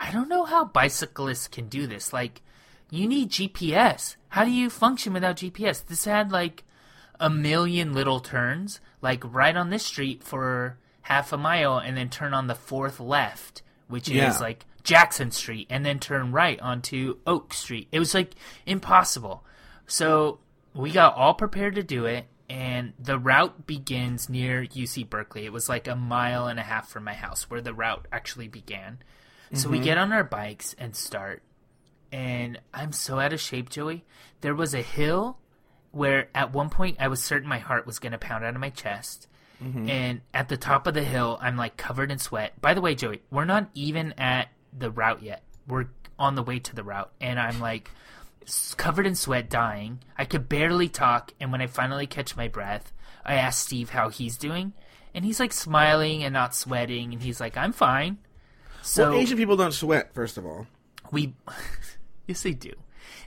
[0.00, 2.12] I don't know how bicyclists can do this.
[2.12, 2.40] Like,
[2.90, 4.16] you need GPS.
[4.30, 5.84] How do you function without GPS?
[5.84, 6.64] This had like
[7.20, 12.08] a million little turns, like right on this street for half a mile, and then
[12.08, 14.30] turn on the fourth left, which Yeah.
[14.30, 17.88] is like Jackson Street, and then turn right onto Oak Street.
[17.92, 18.32] It was like
[18.64, 19.44] impossible.
[19.88, 20.38] So
[20.74, 25.44] we got all prepared to do it, and the route begins near UC Berkeley.
[25.44, 28.48] It was like a mile and a half from my house where the route actually
[28.48, 28.98] began.
[29.54, 29.84] So we mm-hmm.
[29.84, 31.42] get on our bikes and start.
[32.12, 34.04] And I'm so out of shape, Joey.
[34.40, 35.38] There was a hill
[35.90, 38.60] where at one point I was certain my heart was going to pound out of
[38.60, 39.26] my chest.
[39.62, 39.88] Mm-hmm.
[39.88, 42.60] And at the top of the hill, I'm like covered in sweat.
[42.60, 45.42] By the way, Joey, we're not even at the route yet.
[45.66, 45.86] We're
[46.18, 47.10] on the way to the route.
[47.20, 47.90] And I'm like
[48.76, 50.00] covered in sweat, dying.
[50.16, 51.32] I could barely talk.
[51.40, 52.92] And when I finally catch my breath,
[53.24, 54.72] I ask Steve how he's doing.
[55.14, 57.12] And he's like smiling and not sweating.
[57.12, 58.18] And he's like, I'm fine.
[58.82, 60.14] So well, Asian people don't sweat.
[60.14, 60.66] First of all,
[61.10, 61.34] we,
[62.26, 62.72] yes, they do.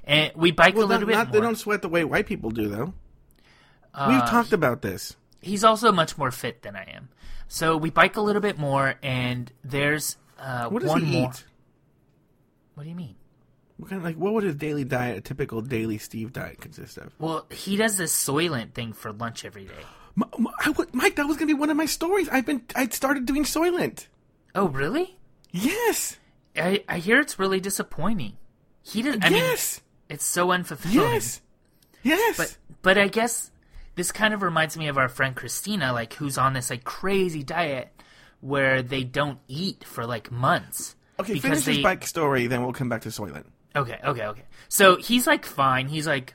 [0.04, 1.34] And we bike well, a little not, bit not- more.
[1.34, 2.94] they don't sweat the way white people do, though.
[3.94, 5.16] Uh, We've talked about this.
[5.42, 7.10] he's also much more fit than I am.
[7.48, 11.30] So we bike a little bit more, and there's uh, What does one he more.
[11.32, 11.44] eat?
[12.76, 13.16] What do you mean?
[13.82, 17.00] What kind of, like what would his daily diet, a typical daily Steve diet, consist
[17.00, 17.12] of?
[17.18, 19.74] Well, he does this Soylent thing for lunch every day.
[20.16, 22.30] M- M- I would, Mike, that was gonna be one of my stories.
[22.30, 24.06] I've been, I started doing Soylent.
[24.54, 25.18] Oh, really?
[25.50, 26.18] Yes,
[26.56, 28.38] I, I hear it's really disappointing.
[28.84, 29.18] He does.
[29.20, 30.94] I mean, yes, it's so unfulfilling.
[30.94, 31.42] yes,
[32.04, 32.38] yes.
[32.38, 33.50] But but I guess
[33.96, 37.42] this kind of reminds me of our friend Christina, like who's on this like crazy
[37.42, 37.90] diet
[38.42, 40.96] where they don't eat for like months.
[41.20, 43.46] okay, finish they- this bike story, then we'll come back to Soylent.
[43.76, 44.44] Okay, okay, okay.
[44.68, 45.88] So he's like fine.
[45.88, 46.34] He's like,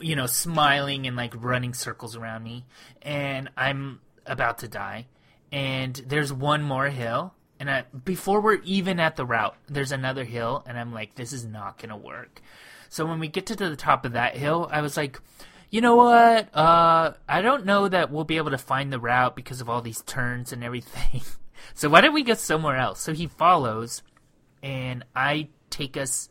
[0.00, 2.64] you know, smiling and like running circles around me,
[3.02, 5.06] and I'm about to die.
[5.52, 10.24] And there's one more hill, and I, before we're even at the route, there's another
[10.24, 12.40] hill, and I'm like, this is not gonna work.
[12.88, 15.20] So when we get to the top of that hill, I was like,
[15.70, 16.54] you know what?
[16.56, 19.82] Uh, I don't know that we'll be able to find the route because of all
[19.82, 21.22] these turns and everything.
[21.74, 23.00] so why don't we go somewhere else?
[23.00, 24.02] So he follows,
[24.62, 26.28] and I take us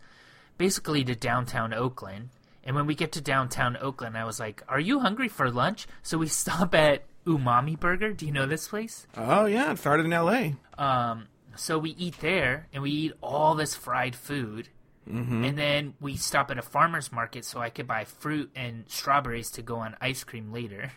[0.57, 2.29] basically to downtown Oakland.
[2.63, 5.87] And when we get to downtown Oakland, I was like, "Are you hungry for lunch?"
[6.01, 8.13] So we stop at Umami Burger.
[8.13, 9.07] Do you know this place?
[9.17, 10.55] Oh yeah, it started in L.A.
[10.77, 14.69] Um, so we eat there, and we eat all this fried food.
[15.09, 15.43] Mm-hmm.
[15.43, 19.51] And then we stop at a farmer's market so I could buy fruit and strawberries
[19.51, 20.91] to go on ice cream later.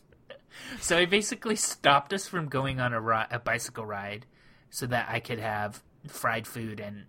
[0.80, 4.24] so it basically stopped us from going on a, ri- a bicycle ride
[4.70, 7.04] so that I could have fried food and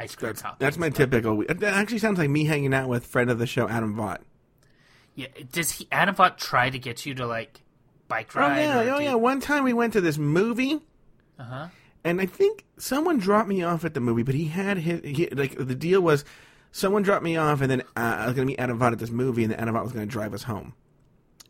[0.00, 0.58] ice cream That's, toppings.
[0.58, 1.36] that's my typical.
[1.36, 4.18] we- That actually sounds like me hanging out with friend of the show Adam Vaught.
[5.14, 7.60] Yeah, does he Adam Vaught try to get you to like
[8.08, 8.44] bike ride?
[8.44, 8.86] Oh ride?
[8.86, 9.14] yeah, oh yeah.
[9.14, 10.80] One time we went to this movie.
[11.38, 11.68] Uh-huh.
[12.04, 15.26] and I think someone dropped me off at the movie, but he had his he,
[15.28, 16.24] like the deal was
[16.70, 18.98] someone dropped me off, and then uh, I was going to meet Adam Vaught at
[18.98, 20.74] this movie, and then Adam Vaught was going to drive us home.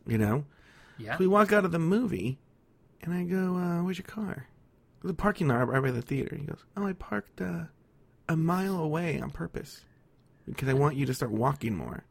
[0.07, 0.45] You know,
[0.99, 1.17] Yeah.
[1.19, 2.39] we walk out of the movie,
[3.03, 4.47] and I go, uh, "Where's your car?"
[5.03, 6.37] The parking lot right by the theater.
[6.37, 7.65] He goes, "Oh, I parked uh,
[8.31, 9.83] a mile away on purpose
[10.47, 12.05] because I want you to start walking more."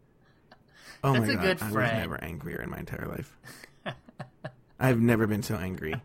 [1.03, 3.37] Oh That's my god, good I was never angrier in my entire life.
[4.79, 5.95] I've never been so angry.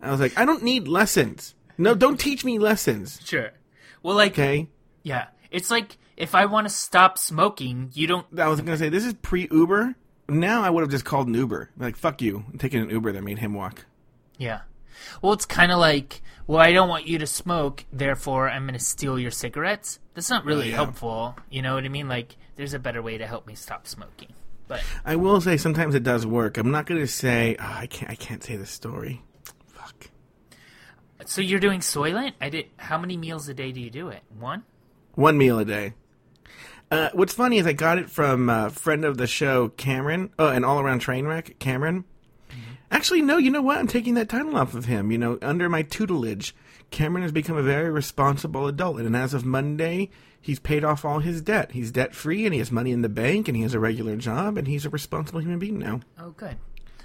[0.00, 1.54] I was like, I don't need lessons.
[1.78, 3.20] No, don't teach me lessons.
[3.24, 3.50] Sure.
[4.02, 4.68] Well, like, Okay.
[5.02, 8.26] yeah, it's like if I want to stop smoking, you don't.
[8.38, 9.94] I was gonna say this is pre Uber.
[10.28, 11.70] Now I would have just called an Uber.
[11.76, 13.84] Like fuck you, I'm taking an Uber that made him walk.
[14.38, 14.60] Yeah.
[15.22, 18.78] Well, it's kind of like, well, I don't want you to smoke, therefore I'm going
[18.78, 19.98] to steal your cigarettes.
[20.14, 20.76] That's not really yeah.
[20.76, 21.36] helpful.
[21.50, 22.08] You know what I mean?
[22.08, 24.28] Like, there's a better way to help me stop smoking.
[24.66, 26.56] But I will say sometimes it does work.
[26.56, 28.10] I'm not gonna say oh, I can't.
[28.10, 29.22] I can't say the story.
[29.66, 30.08] Fuck.
[31.26, 32.32] so you're doing Soylent?
[32.40, 32.66] I did.
[32.76, 34.22] How many meals a day do you do it?
[34.38, 34.64] One.
[35.14, 35.94] One meal a day.
[36.90, 40.30] Uh, what's funny is I got it from a friend of the show, Cameron.
[40.38, 42.04] Oh, an all around train wreck, Cameron.
[42.94, 43.36] Actually, no.
[43.36, 43.76] You know what?
[43.78, 45.10] I'm taking that title off of him.
[45.10, 46.54] You know, under my tutelage,
[46.90, 51.18] Cameron has become a very responsible adult, and as of Monday, he's paid off all
[51.18, 51.72] his debt.
[51.72, 54.16] He's debt free, and he has money in the bank, and he has a regular
[54.16, 56.00] job, and he's a responsible human being now.
[56.18, 56.56] Oh, good.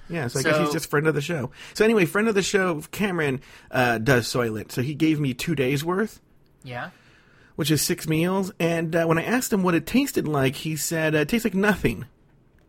[0.10, 1.52] Yeah, so I guess he's So- just friend of the show.
[1.74, 4.72] So anyway, friend of the show, Cameron uh, does Soylent.
[4.72, 6.20] So he gave me two days worth
[6.64, 6.90] Yeah.
[7.56, 8.52] which is six meals.
[8.60, 11.46] And uh, when I asked him what it tasted like, he said uh, it tastes
[11.46, 12.06] like nothing.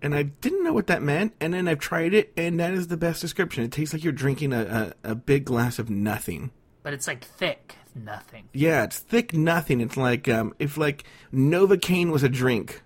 [0.02, 1.34] And I didn't know what that meant.
[1.40, 3.64] And then I've tried it, and that is the best description.
[3.64, 6.50] It tastes like you're drinking a, a, a big glass of nothing.
[6.82, 7.76] But it's like thick.
[7.94, 8.48] Nothing.
[8.52, 9.80] Yeah, it's thick nothing.
[9.80, 12.82] It's like um, if like Novocaine was a drink.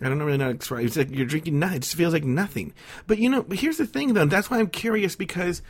[0.00, 0.84] I don't really know how to describe.
[0.84, 1.78] It's like you're drinking nothing.
[1.78, 2.72] It just feels like nothing.
[3.08, 4.26] But you know, but here's the thing though.
[4.26, 5.60] That's why I'm curious because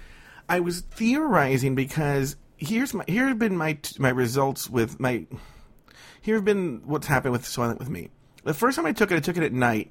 [0.49, 5.26] I was theorizing because here's my here have been my my results with my
[6.20, 8.11] here have been what's happened with Soylent with me.
[8.45, 9.91] The first time I took it, I took it at night,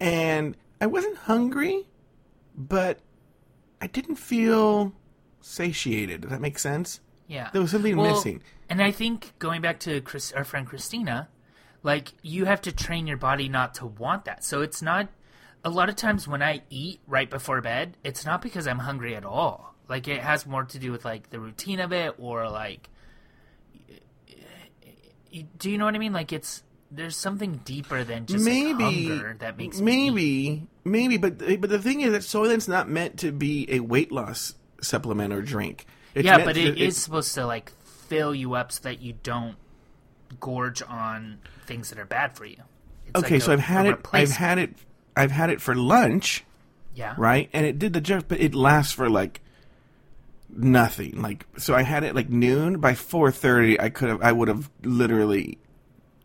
[0.00, 1.86] and I wasn't hungry,
[2.56, 3.00] but
[3.80, 4.92] I didn't feel
[5.40, 6.22] satiated.
[6.22, 7.00] Does that make sense?
[7.26, 7.50] Yeah.
[7.52, 8.42] There was something Well, missing.
[8.68, 11.28] And I think going back to Chris, our friend Christina,
[11.82, 14.44] like you have to train your body not to want that.
[14.44, 15.08] So it's not.
[15.64, 19.16] A lot of times when I eat right before bed, it's not because I'm hungry
[19.16, 19.74] at all.
[19.88, 22.88] Like it has more to do with like the routine of it, or like.
[25.58, 26.12] Do you know what I mean?
[26.12, 31.38] Like it's there's something deeper than just like, maybe hunger that makes maybe maybe but
[31.38, 35.42] but the thing is that Soylent's not meant to be a weight loss supplement or
[35.42, 35.86] drink.
[36.14, 37.72] It's yeah, but to- it is supposed to like
[38.08, 39.56] fill you up so that you don't
[40.40, 42.62] gorge on things that are bad for you.
[43.08, 43.36] It's okay.
[43.36, 43.98] like so i I've had it.
[44.12, 44.74] I've had it.
[45.16, 46.44] I've had it for lunch,
[46.94, 47.48] yeah, right?
[47.52, 49.40] And it did the job, but it lasts for like
[50.48, 51.20] nothing.
[51.22, 52.80] Like so, I had it like noon.
[52.80, 54.22] By four thirty, I could have.
[54.22, 55.58] I would have literally.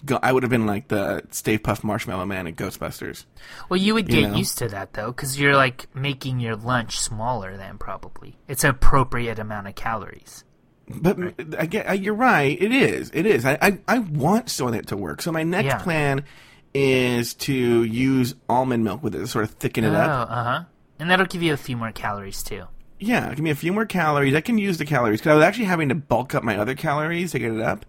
[0.05, 3.25] Go, I would have been like the Stay Puft Marshmallow Man in Ghostbusters.
[3.69, 4.37] Well, you would you get know?
[4.37, 8.37] used to that though, because you're like making your lunch smaller than probably.
[8.47, 10.43] It's an appropriate amount of calories.
[10.89, 11.17] But
[11.57, 12.61] I get you're right.
[12.61, 13.11] It is.
[13.13, 13.45] It is.
[13.45, 15.21] I I, I want Soylent to work.
[15.21, 15.77] So my next Yeah.
[15.77, 16.25] plan
[16.73, 20.29] is to use almond milk with it to sort of thicken it Oh, up.
[20.29, 20.63] uh huh.
[20.99, 22.63] And that'll give you a few more calories too.
[22.99, 24.33] Yeah, give me a few more calories.
[24.35, 26.75] I can use the calories because I was actually having to bulk up my other
[26.75, 27.85] calories to get it up.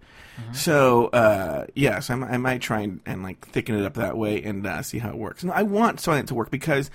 [0.51, 4.43] So uh, yes, I, I might try and, and like thicken it up that way
[4.43, 5.43] and uh, see how it works.
[5.43, 6.89] And I want Soylent to work because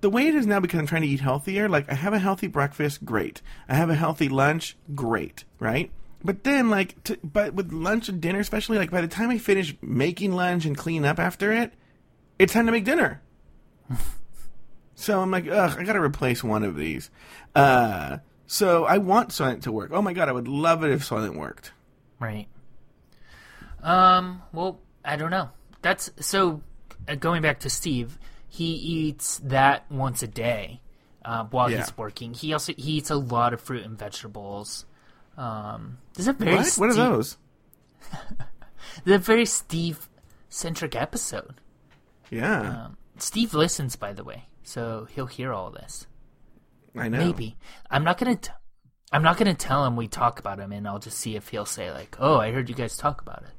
[0.00, 1.68] the way it is now, because I'm trying to eat healthier.
[1.68, 3.42] Like I have a healthy breakfast, great.
[3.68, 5.44] I have a healthy lunch, great.
[5.58, 5.90] Right.
[6.22, 9.38] But then, like, to, but with lunch and dinner, especially, like by the time I
[9.38, 11.72] finish making lunch and clean up after it,
[12.38, 13.22] it's time to make dinner.
[15.00, 17.10] So I'm like, ugh, I gotta replace one of these.
[17.54, 19.92] Uh, so I want Soylent to work.
[19.94, 21.72] Oh my god, I would love it if Soylent worked.
[22.18, 22.48] Right.
[23.82, 24.42] Um.
[24.52, 25.50] Well, I don't know.
[25.82, 26.62] That's so.
[27.08, 28.18] uh, going back to Steve,
[28.48, 30.80] he eats that once a day
[31.24, 31.78] uh, while Yeah.
[31.78, 32.34] he's working.
[32.34, 34.84] He also he eats a lot of fruit and vegetables.
[35.36, 36.74] Um, this is a very What?
[36.76, 37.36] What are those?
[39.04, 40.08] the very Steve
[40.48, 41.54] centric episode.
[42.30, 46.06] Yeah, Um, Steve listens, by the way, so he'll hear all this.
[46.96, 47.18] I know.
[47.18, 47.56] Maybe
[47.90, 48.36] I'm not gonna.
[48.36, 48.50] T-
[49.12, 51.66] I'm not gonna tell him we talk about him, and I'll just see if he'll
[51.66, 53.50] say like, "Oh, I heard you guys talk about it."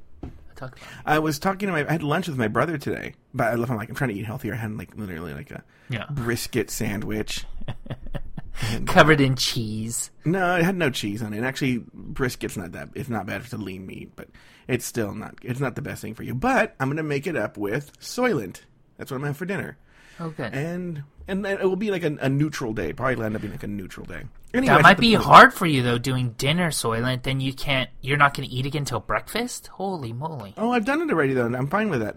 [0.52, 0.88] I talk about.
[1.06, 1.86] I was talking to my.
[1.86, 3.70] I had lunch with my brother today, but I left.
[3.70, 4.54] I'm like, I'm trying to eat healthier.
[4.54, 7.44] I had like literally like a Yeah, brisket sandwich.
[8.86, 10.10] covered in cheese.
[10.24, 11.42] No, it had no cheese on it.
[11.42, 12.90] Actually, brisket's not that.
[12.94, 13.42] It's not bad.
[13.42, 14.28] It's a lean meat, but
[14.68, 15.36] it's still not.
[15.42, 16.34] It's not the best thing for you.
[16.34, 18.60] But I'm gonna make it up with Soylent.
[18.98, 19.78] That's what I'm having for dinner,
[20.20, 20.52] Oh, good.
[20.54, 22.92] and and it will be like a, a neutral day.
[22.92, 24.22] Probably end up being like a neutral day.
[24.54, 27.22] Anyway, That might be point- hard for you though, doing dinner, Soylent.
[27.22, 27.88] Then you can't.
[28.00, 29.68] You're not going to eat again until breakfast.
[29.68, 30.52] Holy moly!
[30.56, 31.46] Oh, I've done it already though.
[31.46, 32.16] and I'm fine with that.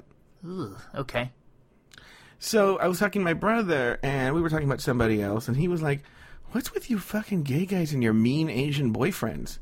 [0.93, 1.31] Okay.
[2.39, 5.55] So I was talking to my brother, and we were talking about somebody else, and
[5.57, 6.03] he was like,
[6.51, 9.59] "What's with you fucking gay guys and your mean Asian boyfriends?"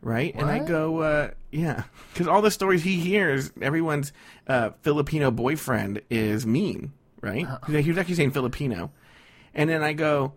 [0.00, 0.34] Right?
[0.34, 4.12] And I go, uh, "Yeah," because all the stories he hears, everyone's
[4.48, 6.92] uh, Filipino boyfriend is mean,
[7.24, 7.46] right?
[7.66, 8.92] He was actually saying Filipino,
[9.54, 10.34] and then I go,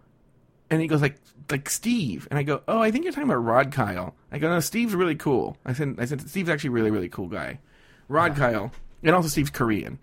[0.69, 1.17] and he goes like,
[1.51, 4.49] like Steve, and I go, "Oh, I think you're talking about Rod Kyle." I go,
[4.49, 7.59] "No, Steve's really cool." I said, "I said Steve's actually really, really cool guy."
[8.07, 8.71] Rod Kyle,
[9.03, 9.99] and also Steve's Korean,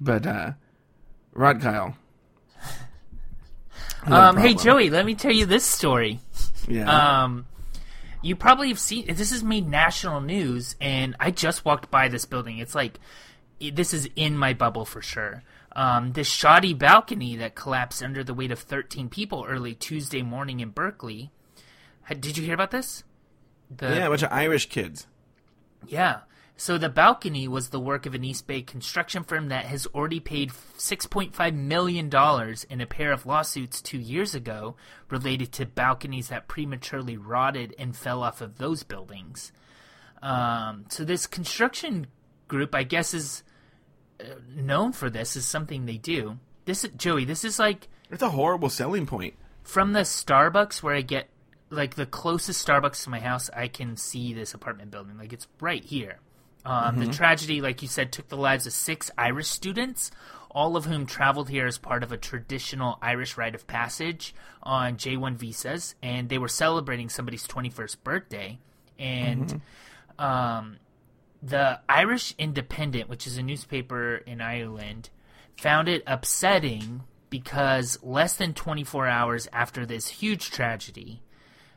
[0.00, 0.26] but.
[0.26, 0.52] uh
[1.36, 1.96] Rod Kyle.
[4.08, 4.54] Um, hey.
[4.54, 6.20] Joey, let me tell you this story.
[6.68, 7.24] Yeah.
[7.24, 7.44] Um,
[8.22, 12.24] you probably have seen this has made national news, and I just walked by this
[12.24, 12.58] building.
[12.58, 13.00] It's like
[13.60, 15.42] this is in my bubble for sure.
[15.76, 20.60] Um, this shoddy balcony that collapsed under the weight of 13 people early Tuesday morning
[20.60, 21.30] in Berkeley.
[22.08, 23.04] Did you hear about this?
[23.70, 25.06] The, yeah, a bunch of Irish kids.
[25.86, 26.20] yeah.
[26.56, 30.20] So the balcony was the work of an East Bay construction firm that has already
[30.20, 32.06] paid $6.5 million
[32.70, 34.76] in a pair of lawsuits two years ago
[35.10, 39.52] related to balconies that prematurely rotted and fell off of those buildings.
[40.22, 42.06] Um, so this construction
[42.48, 43.42] group, I guess, is
[44.54, 45.36] known for this.
[45.36, 46.38] Is something they do.
[46.64, 49.34] This, Joey, this is like It's a horrible selling point.
[49.62, 51.28] from the Starbucks where I get
[51.70, 55.16] like the closest Starbucks to my house, I can see this apartment building.
[55.18, 56.18] Like it's right here.
[56.64, 60.10] Um, The tragedy, like you said, took the lives of six Irish students,
[60.50, 64.96] all of whom traveled here as part of a traditional Irish rite of passage on
[64.96, 68.58] J1 visas, and they were celebrating somebody's 21st birthday.
[68.98, 69.60] And
[70.18, 70.78] um,
[71.42, 75.10] the Irish Independent, which is a newspaper in Ireland,
[75.56, 81.22] found it upsetting because less than 24 hours after this huge tragedy,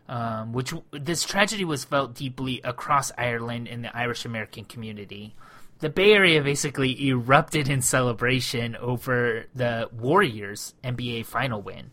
[0.07, 5.35] um, which this tragedy was felt deeply across Ireland in the Irish American community.
[5.79, 11.91] The Bay Area basically erupted in celebration over the Warriors NBA final win.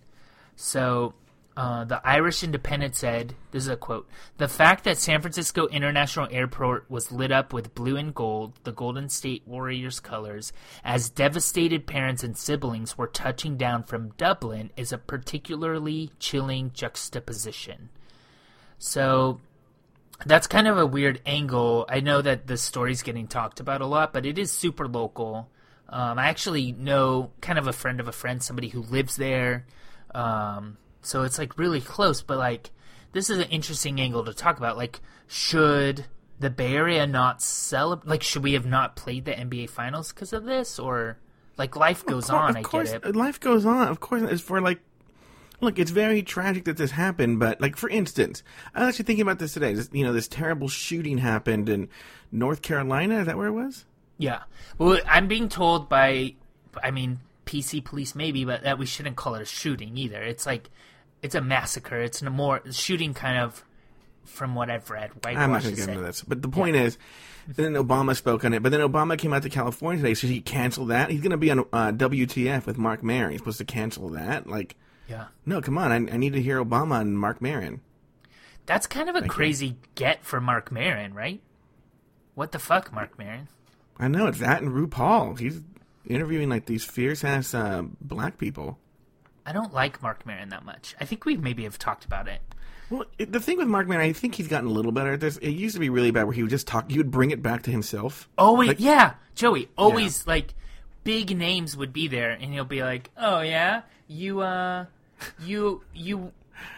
[0.56, 1.14] So,
[1.57, 6.28] uh, the Irish Independent said, this is a quote, the fact that San Francisco International
[6.30, 10.52] Airport was lit up with blue and gold, the Golden State Warriors colors,
[10.84, 17.88] as devastated parents and siblings were touching down from Dublin is a particularly chilling juxtaposition.
[18.78, 19.40] So,
[20.26, 21.86] that's kind of a weird angle.
[21.88, 25.48] I know that the story's getting talked about a lot, but it is super local.
[25.88, 29.66] Um, I actually know kind of a friend of a friend, somebody who lives there.
[30.14, 32.70] Um, so it's like really close, but like
[33.12, 34.76] this is an interesting angle to talk about.
[34.76, 36.04] Like, should
[36.38, 38.09] the Bay Area not celebrate?
[38.11, 41.18] Like, should we have not played the NBA Finals because of this, or
[41.57, 42.57] like life goes Of cour- on?
[42.57, 43.16] I course, get it.
[43.16, 43.88] life goes on.
[43.88, 44.80] Of course, it's for like.
[45.62, 48.42] Look, it's very tragic that this happened, but like for instance,
[48.74, 49.72] I was actually thinking about this today.
[49.72, 51.88] This, you know, this terrible shooting happened in
[52.30, 53.20] North Carolina.
[53.20, 53.86] Is that where it was?
[54.18, 54.42] Yeah.
[54.76, 56.34] Well, I'm being told by,
[56.82, 60.22] I mean, PC police maybe, but that we shouldn't call it a shooting either.
[60.22, 60.68] It's like,
[61.27, 62.01] it's a massacre.
[62.01, 63.62] It's a more shooting kind of,
[64.24, 65.11] from what I've read.
[65.24, 66.97] I'm not going to get into this, but the point is,
[67.47, 68.62] then Obama spoke on it.
[68.62, 71.11] But then Obama came out to California today, so he canceled that.
[71.11, 73.31] He's going to be on uh, WTF with Mark Maron.
[73.33, 74.47] He's supposed to cancel that.
[74.49, 74.74] Like,
[75.09, 75.27] Yeah.
[75.45, 77.81] no, come on, I, I need to hear Obama and Mark Maron.
[78.66, 81.41] That's kind of a crazy get for Mark Maron, right?
[82.35, 83.47] What the fuck, Mark Maron?
[83.99, 85.39] I know it's that and RuPaul.
[85.39, 85.61] He's
[86.05, 88.79] interviewing like these fierce ass uh, black people.
[89.47, 90.94] I don't like Mark Maron that much.
[91.01, 92.40] I think we maybe have talked about it.
[92.90, 95.36] Well, the thing with Mark Maron, I think he's gotten a little better at this.
[95.38, 96.90] It used to be really bad where he would just talk.
[96.90, 98.28] He would bring it back to himself.
[98.36, 99.68] Always, Like- yeah, Joey.
[99.78, 100.55] Always like
[101.05, 104.86] big names would be there, and he'll be like, "Oh yeah, you uh,
[105.44, 106.32] you you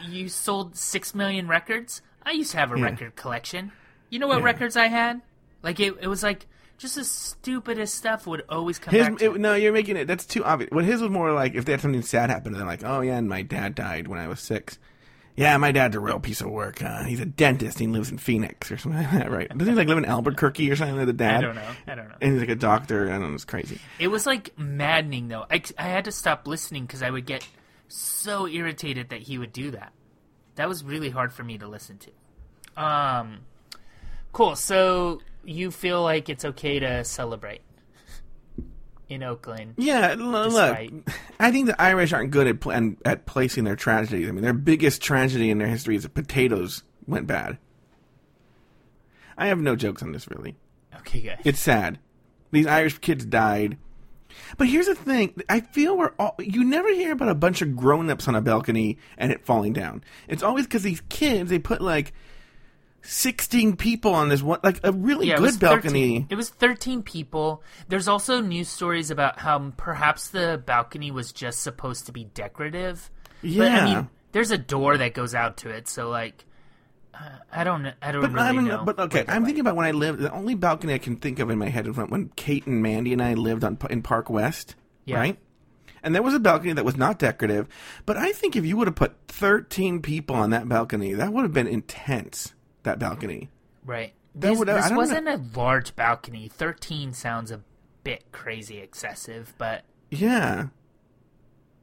[0.06, 2.02] you sold six million records.
[2.24, 2.84] I used to have a Yeah.
[2.84, 3.72] record collection.
[4.10, 4.44] You know what Yeah.
[4.44, 5.20] records I had?
[5.62, 6.46] Like it, it was like
[6.78, 9.18] just the stupidest stuff would always come His, back.
[9.18, 10.06] To it, no, you're making it.
[10.06, 10.70] That's too obvious.
[10.70, 13.18] What his was more like if they had something sad happen, they're like, "Oh yeah,
[13.18, 14.78] and my dad died when I was six.
[15.38, 16.82] Yeah, my dad's a real piece of work.
[16.82, 17.78] Uh, he's a dentist.
[17.78, 19.48] He lives in Phoenix or something like that, right?
[19.48, 21.36] Doesn't he like live in Albuquerque or something like the dad?
[21.36, 21.70] I don't know.
[21.86, 22.16] I don't know.
[22.20, 23.06] And he's like a doctor.
[23.06, 23.34] I don't know.
[23.34, 23.80] It's crazy.
[24.00, 25.46] It was like maddening though.
[25.48, 27.46] I, I had to stop listening because I would get
[27.86, 29.92] so irritated that he would do that.
[30.56, 32.82] That was really hard for me to listen to.
[32.82, 33.38] Um,
[34.32, 34.56] cool.
[34.56, 37.62] So you feel like it's okay to celebrate
[39.08, 39.74] in Oakland?
[39.76, 40.18] Yeah, l-
[40.50, 40.78] look,
[41.40, 44.28] I think the Irish aren't good at pl- at placing their tragedies.
[44.28, 47.58] I mean, their biggest tragedy in their history is that potatoes went bad.
[49.36, 50.56] I have no jokes on this, really.
[50.96, 51.38] Okay, good.
[51.44, 51.98] It's sad.
[52.50, 53.78] These Irish kids died.
[54.58, 56.34] But here's the thing: I feel we're all.
[56.38, 60.02] You never hear about a bunch of grown-ups on a balcony and it falling down.
[60.28, 62.12] It's always because these kids they put like
[63.02, 66.20] sixteen people on this one, like a really yeah, good was balcony.
[66.20, 67.62] 13, it was 13 people.
[67.88, 73.10] There's also news stories about how perhaps the balcony was just supposed to be decorative.
[73.42, 73.84] But, I Yeah.
[73.84, 76.44] mean, there's a door that goes out to it, so like,
[77.14, 77.18] uh,
[77.52, 78.84] I don't, I don't But really I don't know.
[78.84, 79.44] But okay, I'm like.
[79.46, 80.20] thinking about when I lived.
[80.20, 82.82] The only balcony I can think of in my head is when, when Kate and
[82.82, 84.74] Mandy and I lived on in Park West,
[85.04, 85.16] Yeah.
[85.18, 85.38] right?
[86.02, 87.66] And there was a balcony that was not decorative.
[88.06, 91.42] But I think if you would have put 13 people on that balcony, that would
[91.42, 92.54] have been intense.
[92.88, 93.50] That balcony.
[93.84, 94.14] Right.
[94.34, 96.48] That This, would- I this wasn't a large balcony.
[96.48, 97.60] 13 sounds a
[98.02, 100.68] bit crazy excessive, but Yeah.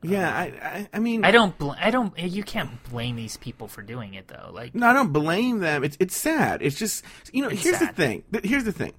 [0.01, 3.67] Yeah, I, I, I mean, I don't, bl- I don't, you can't blame these people
[3.67, 4.49] for doing it though.
[4.51, 5.83] Like, No, I don't blame them.
[5.83, 6.61] It's it's sad.
[6.63, 7.49] It's just you know.
[7.49, 8.23] Here's the thing.
[8.43, 8.93] Here's the thing.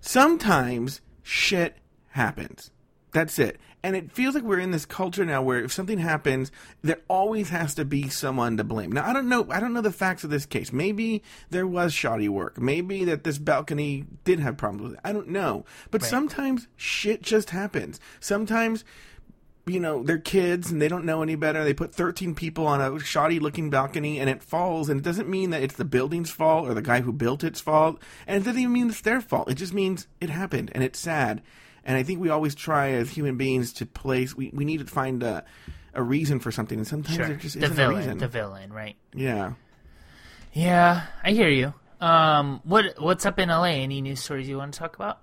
[0.00, 1.76] Sometimes shit
[2.10, 2.70] happens.
[3.12, 3.58] That's it.
[3.82, 6.50] And it feels like we're in this culture now where if something happens,
[6.82, 8.90] there always has to be someone to blame.
[8.90, 9.46] Now I don't know.
[9.50, 10.72] I don't know the facts of this case.
[10.72, 12.58] Maybe there was shoddy work.
[12.58, 15.00] Maybe that this balcony did have problems with it.
[15.04, 15.64] I don't know.
[15.90, 16.10] But Right.
[16.10, 18.00] sometimes shit just happens.
[18.20, 18.84] Sometimes
[19.68, 21.62] you know, they're kids and they don't know any better.
[21.62, 24.88] They put 13 people on a shoddy looking balcony and it falls.
[24.88, 27.60] And it doesn't mean that it's the building's fault or the guy who built it's
[27.60, 28.00] fault.
[28.26, 29.50] And it doesn't even mean it's their fault.
[29.50, 31.42] It just means it happened and it's sad.
[31.84, 34.86] And I think we always try as human beings to place, we, we need to
[34.86, 35.44] find a,
[35.94, 36.78] a reason for something.
[36.78, 38.18] And sometimes sure, there just isn't a villain, reason.
[38.18, 38.96] the villain, right?
[39.14, 39.52] yeah.
[40.52, 41.74] Yeah, I hear you.
[42.00, 43.64] Um, what what's up in LA?
[43.64, 45.20] Any news stories you want to talk about?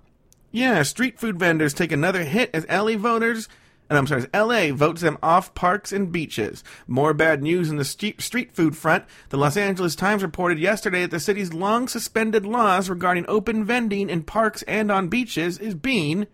[0.50, 3.48] Yeah, street food vendors take another hit as LA voters.
[3.88, 6.64] And I'm sorry, as LA votes them off parks and beaches.
[6.88, 9.04] More bad news in the street, street food front.
[9.28, 14.10] The Los Angeles Times reported yesterday that the city's long suspended laws regarding open vending
[14.10, 16.26] in parks and on beaches is being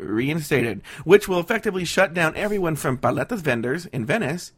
[0.00, 4.52] reinstated, which will effectively shut down everyone from paletas vendors in Venice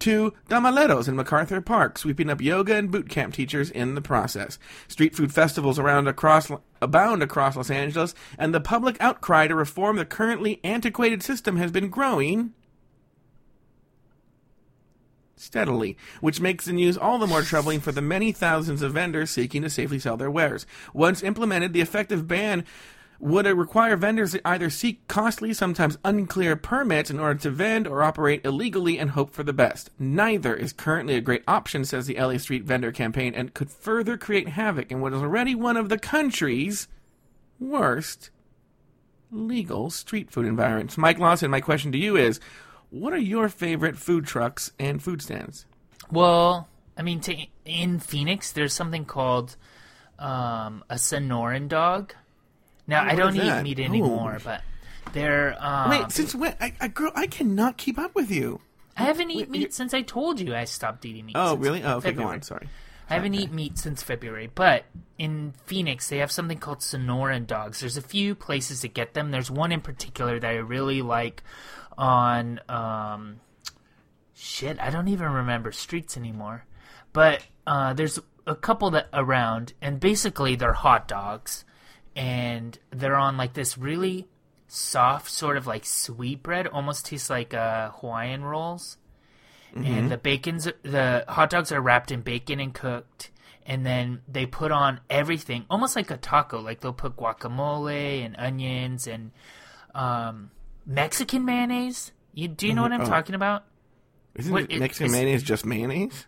[0.00, 4.58] to Tamaleros in MacArthur Park, sweeping up yoga and boot camp teachers in the process.
[4.88, 6.50] Street food festivals around across
[6.82, 11.70] abound across Los Angeles, and the public outcry to reform the currently antiquated system has
[11.70, 12.52] been growing
[15.36, 19.30] steadily, which makes the news all the more troubling for the many thousands of vendors
[19.30, 20.66] seeking to safely sell their wares.
[20.92, 22.64] Once implemented, the effective ban
[23.18, 28.02] would require vendors to either seek costly, sometimes unclear permits in order to vend or
[28.02, 29.90] operate illegally and hope for the best.
[29.98, 34.16] Neither is currently a great option, says the LA Street Vendor Campaign, and could further
[34.16, 36.88] create havoc in what is already one of the country's
[37.58, 38.30] worst
[39.30, 40.98] legal street food environments.
[40.98, 42.40] Mike Lawson, my question to you is
[42.90, 45.66] what are your favorite food trucks and food stands?
[46.10, 49.56] Well, I mean, to, in Phoenix, there's something called
[50.18, 52.14] um, a Sonoran dog.
[52.86, 53.62] Now, I don't eat that?
[53.62, 53.84] meat Oh.
[53.84, 54.62] anymore, but
[55.12, 55.56] they're.
[55.58, 56.54] Um, Wait, since when?
[56.60, 58.60] I, I, girl, I cannot keep up with you.
[58.96, 61.36] I haven't eaten meat since I told you I stopped eating meat.
[61.36, 61.82] Oh, really?
[61.82, 62.42] Oh, okay, go on.
[62.42, 62.68] Sorry.
[63.10, 64.84] I haven't eaten meat since February, but
[65.18, 67.80] in Phoenix they have something called Sonoran dogs.
[67.80, 69.30] There's a few places to get them.
[69.30, 71.42] There's one in particular that I really like
[71.98, 73.40] on um
[74.34, 76.64] shit, I don't even remember streets anymore.
[77.12, 81.64] But uh there's a couple that around and basically they're hot dogs
[82.16, 84.28] and they're on like this really
[84.68, 88.98] soft sort of like sweet bread, almost tastes like uh Hawaiian rolls.
[89.76, 93.32] And the bacon's the hot dogs are wrapped in bacon and cooked.
[93.66, 96.60] And then they put on everything almost like a taco.
[96.60, 99.32] Like they'll put guacamole and onions and
[99.92, 100.52] um,
[100.86, 102.12] mexican mayonnaise.
[102.34, 103.06] You do you know what i'm oh.
[103.06, 103.64] talking about?
[104.34, 106.26] Isn't What, it Mexican is- mayonnaise just mayonnaise?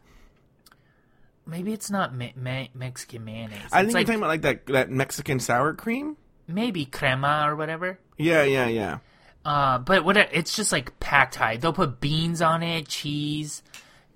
[1.47, 4.43] Maybe it's not me- me- mexican mayonnaise I it's think like you're talking about like
[4.43, 6.17] that that Mexican sour cream.
[6.47, 8.99] maybe crema or whatever Yeah, yeah, yeah.
[9.45, 11.57] Uh, but what it's just like packed high.
[11.57, 13.63] They'll put beans on it, cheese.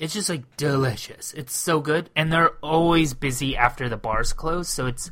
[0.01, 1.33] It's just like delicious.
[1.35, 4.69] It's so good, and they're always busy after the bars close.
[4.69, 5.09] So it's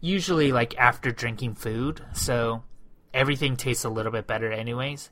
[0.00, 2.62] usually like after drinking food, so
[3.12, 5.10] everything tastes a little bit better, anyways.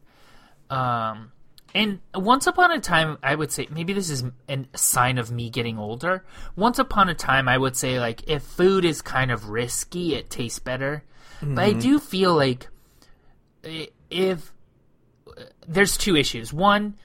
[0.70, 1.32] Um,
[1.74, 5.50] and once upon a time, I would say maybe this is a sign of me
[5.50, 6.24] getting older.
[6.54, 10.30] Once upon a time, I would say like if food is kind of risky, it
[10.30, 11.04] tastes better.
[11.42, 12.68] But I do feel like
[14.08, 14.52] if
[15.66, 16.52] there's two issues.
[16.52, 16.96] One,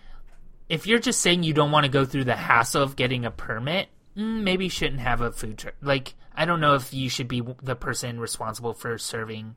[0.67, 3.31] if you're just saying you don't want to go through the hassle of getting a
[3.31, 5.75] permit, mm, maybe you shouldn't have a food truck.
[5.81, 9.55] Like, I don't know if you should be the person responsible for serving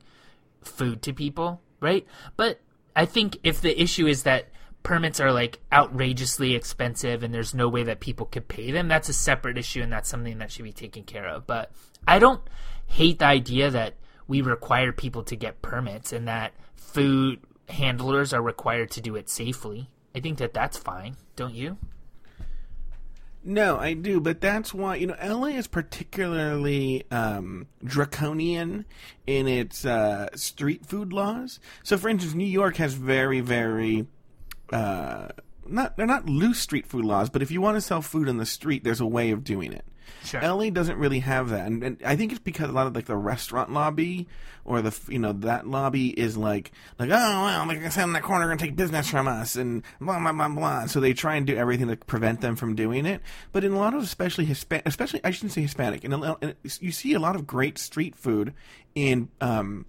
[0.61, 2.05] food to people, right?
[2.35, 2.59] But
[2.95, 4.49] I think if the issue is that
[4.83, 9.09] permits are like outrageously expensive and there's no way that people could pay them, that's
[9.09, 11.47] a separate issue and that's something that should be taken care of.
[11.47, 11.71] But
[12.07, 12.41] I don't
[12.87, 13.95] hate the idea that
[14.27, 19.29] we require people to get permits and that food handlers are required to do it
[19.29, 19.89] safely.
[20.15, 21.77] I think that that's fine, don't you?
[23.45, 28.85] No, I do, but that's why you know LA is particularly um, draconian
[29.27, 31.59] in its uh, street food laws.
[31.83, 34.07] So, for instance, New York has very, very
[34.73, 35.27] uh,
[35.67, 38.37] not they're not loose street food laws, but if you want to sell food on
[38.37, 39.85] the street, there's a way of doing it.
[40.25, 40.41] Sure.
[40.41, 43.05] LA doesn't really have that, and, and I think it's because a lot of like
[43.05, 44.27] the restaurant lobby
[44.65, 48.13] or the you know that lobby is like like oh well they're gonna sit in
[48.13, 50.85] that corner and take business from us and blah blah blah blah.
[50.87, 53.21] So they try and do everything to prevent them from doing it.
[53.51, 57.13] But in a lot of especially Hispanic, especially I shouldn't say Hispanic, and you see
[57.13, 58.53] a lot of great street food
[58.95, 59.85] in um,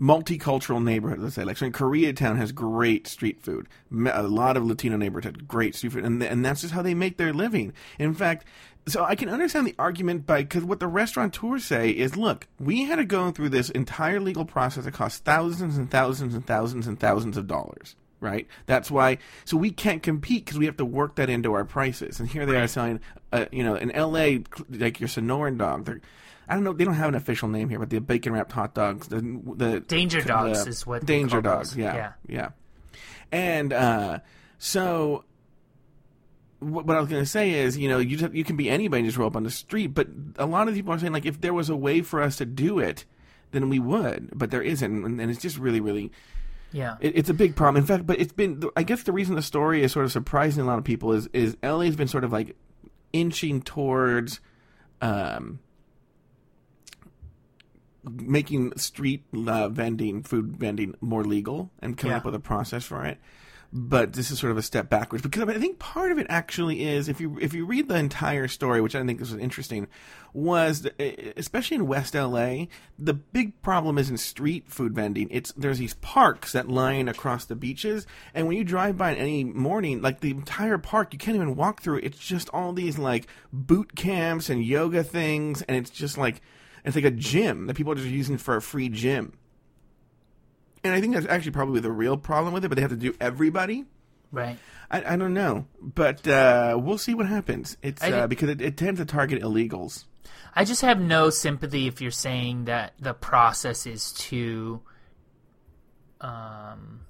[0.00, 1.18] multicultural neighborhood.
[1.18, 3.68] Let's say, like so in Koreatown has great street food.
[3.92, 6.94] A lot of Latino neighborhoods have great street food, and and that's just how they
[6.94, 7.72] make their living.
[7.98, 8.46] In fact,
[8.86, 12.84] so I can understand the argument by because what the restaurateurs say is, look, we
[12.84, 16.86] had to go through this entire legal process that cost thousands and thousands and thousands
[16.86, 17.96] and thousands of dollars.
[18.20, 18.48] Right.
[18.66, 19.18] That's why.
[19.44, 22.18] So we can't compete because we have to work that into our prices.
[22.18, 22.98] And here they are selling,
[23.32, 24.42] uh, you know, in L.A.
[24.68, 25.84] like your Sonoran dog.
[25.84, 26.00] They're,
[26.48, 26.72] I don't know.
[26.72, 29.20] They don't have an official name here, but the bacon wrapped hot dogs, the
[29.56, 31.76] the Danger dogs the- is what danger dogs.
[31.76, 32.12] Yeah, Yeah.
[32.28, 32.48] yeah,
[33.30, 34.18] And uh,
[34.58, 35.24] so,
[36.60, 38.68] what, what I was going to say is, you know, you just, you can be
[38.70, 41.12] anybody and just roll up on the street, but a lot of people are saying
[41.12, 43.04] like, if there was a way for us to do it,
[43.50, 46.10] then we would, but there isn't, and, and it's just really, really.
[46.72, 46.96] Yeah.
[47.00, 47.82] It, it's a big problem.
[47.82, 48.62] In fact, but it's been.
[48.76, 51.26] I guess the reason the story is sort of surprising a lot of people is
[51.32, 52.56] is LA's been sort of like
[53.14, 54.40] inching towards
[55.00, 55.60] um,
[58.04, 62.18] making street uh, vending, food vending more legal and coming Yeah.
[62.18, 63.18] up with a process for it.
[63.70, 66.84] But this is sort of a step backwards because I think part of it actually
[66.88, 69.88] is if you if you read the entire story, which I think this was interesting,
[70.32, 70.98] was that,
[71.36, 72.64] especially in West LA,
[72.98, 75.28] the big problem isn't street food vending.
[75.30, 79.18] It's there's these parks that line across the beaches, and when you drive by in
[79.18, 81.98] any morning, like the entire park, you can't even walk through.
[82.02, 86.40] It's just all these like boot camps and yoga things, and it's just like
[86.88, 89.34] it's like a gym that people are just using for a free gym.
[90.84, 92.96] And I think that's actually probably the real problem with it, but they have to
[92.96, 93.84] do everybody.
[94.30, 94.58] Right.
[94.90, 97.76] I, I don't know, but uh, we'll see what happens.
[97.82, 100.04] It's uh, because it, it tends to target illegals.
[100.54, 104.82] I just have no sympathy if you're saying that the process is too
[106.20, 107.00] um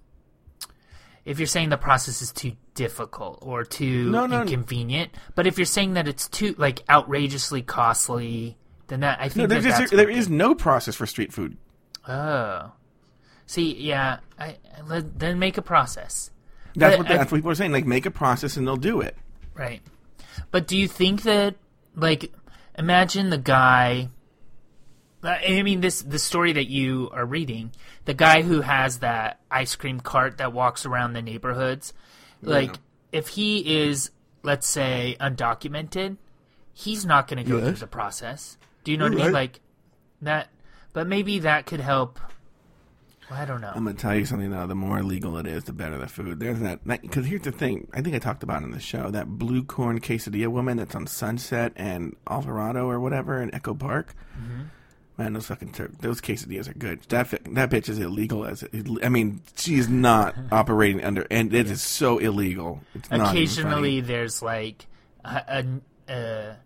[1.24, 4.42] if you're saying the process is too difficult or too No, no.
[4.42, 8.56] inconvenient, but if you're saying that it's too like outrageously costly,
[8.88, 11.56] then that I think there's that just, there is no process for street food.
[12.06, 12.72] Oh,
[13.46, 16.30] see, yeah, I, let, then make a process.
[16.74, 17.72] That's But what I- that's what people are saying.
[17.72, 19.16] Like, make a process and they'll do it.
[19.54, 19.82] Right.
[20.50, 21.56] But do you think that
[21.94, 22.32] like
[22.78, 24.08] imagine the guy
[25.22, 27.72] I mean this the story that you are reading,
[28.04, 31.92] the guy who has that ice cream cart that walks around the neighborhoods,
[32.40, 32.76] like
[33.10, 34.10] if he is
[34.44, 36.16] let's say undocumented,
[36.72, 38.56] he's not going to go through the process.
[38.88, 39.40] Do you know what I You're mean right.
[39.42, 39.60] like
[40.22, 40.48] that
[40.94, 42.18] but maybe that could help
[43.30, 43.70] well, I don't know.
[43.74, 44.66] I'm gonna tell you something though.
[44.66, 46.40] The more illegal it is, the better the food.
[46.40, 47.86] There's that because here's the thing.
[47.92, 51.06] I think I talked about in the show that blue corn quesadilla woman that's on
[51.06, 54.14] Sunset and Alvarado or whatever in Echo Park.
[54.34, 54.62] Mm-hmm.
[55.18, 57.02] Man, those fucking tur- those quesadillas are good.
[57.10, 58.64] That that bitch is illegal as
[59.02, 62.80] I mean, she's not operating under, and it is so illegal.
[62.94, 63.34] It's not.
[63.34, 64.86] Occasionally there's like
[65.22, 65.66] a,
[66.08, 66.56] a, a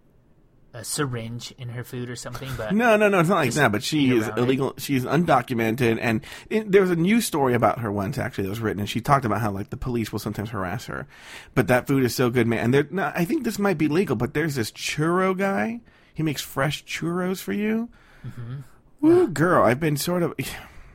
[0.75, 3.73] a syringe in her food or something, but No, no, no, it's not like that.
[3.73, 4.43] But she is around it.
[4.43, 4.75] illegal.
[4.79, 8.61] She's undocumented, and it, there was a news story about her once actually that was
[8.61, 11.07] written, and she talked about how like the police will sometimes harass her.
[11.55, 12.75] But that food is so good, man.
[12.75, 15.81] And no, I think this might be legal, but there's this churro guy.
[16.15, 17.89] He makes fresh churros for you.
[18.27, 18.61] Mm-hmm.
[19.01, 20.35] Woo, girl, I've been sort of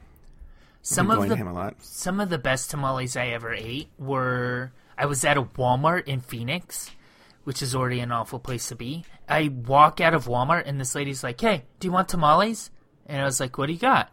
[0.81, 1.75] some of the him a lot.
[1.79, 6.21] some of the best tamales I ever ate were I was at a Walmart in
[6.21, 6.91] Phoenix
[7.47, 9.05] which is already an awful place to be.
[9.29, 12.69] I walk out of Walmart and this lady's like, "Hey, do you want tamales?"
[13.05, 14.09] And I was like, "What do you got?"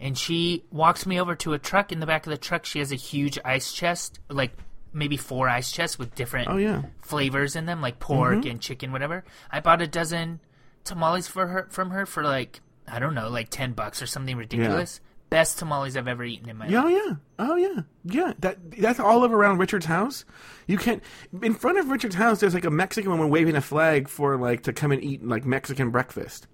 [0.00, 1.90] And she walks me over to a truck.
[1.90, 4.52] In the back of the truck, she has a huge ice chest, like
[4.92, 6.82] maybe four ice chests with different Oh, yeah.
[7.02, 8.48] flavors in them, like pork Mm-hmm.
[8.50, 9.24] and chicken, whatever.
[9.50, 10.40] I bought a dozen
[10.84, 14.36] tamales for her from her for like I don't know, like ten bucks or something
[14.36, 15.00] ridiculous.
[15.30, 16.94] Best tamales I've ever eaten in my Yeah, life.
[16.94, 18.32] oh yeah, oh yeah, yeah.
[18.38, 20.24] That that's all over around Richard's house.
[20.66, 21.02] You can't
[21.42, 22.40] in front of Richard's house.
[22.40, 25.44] There's like a Mexican woman waving a flag for like to come and eat like
[25.44, 26.46] Mexican breakfast.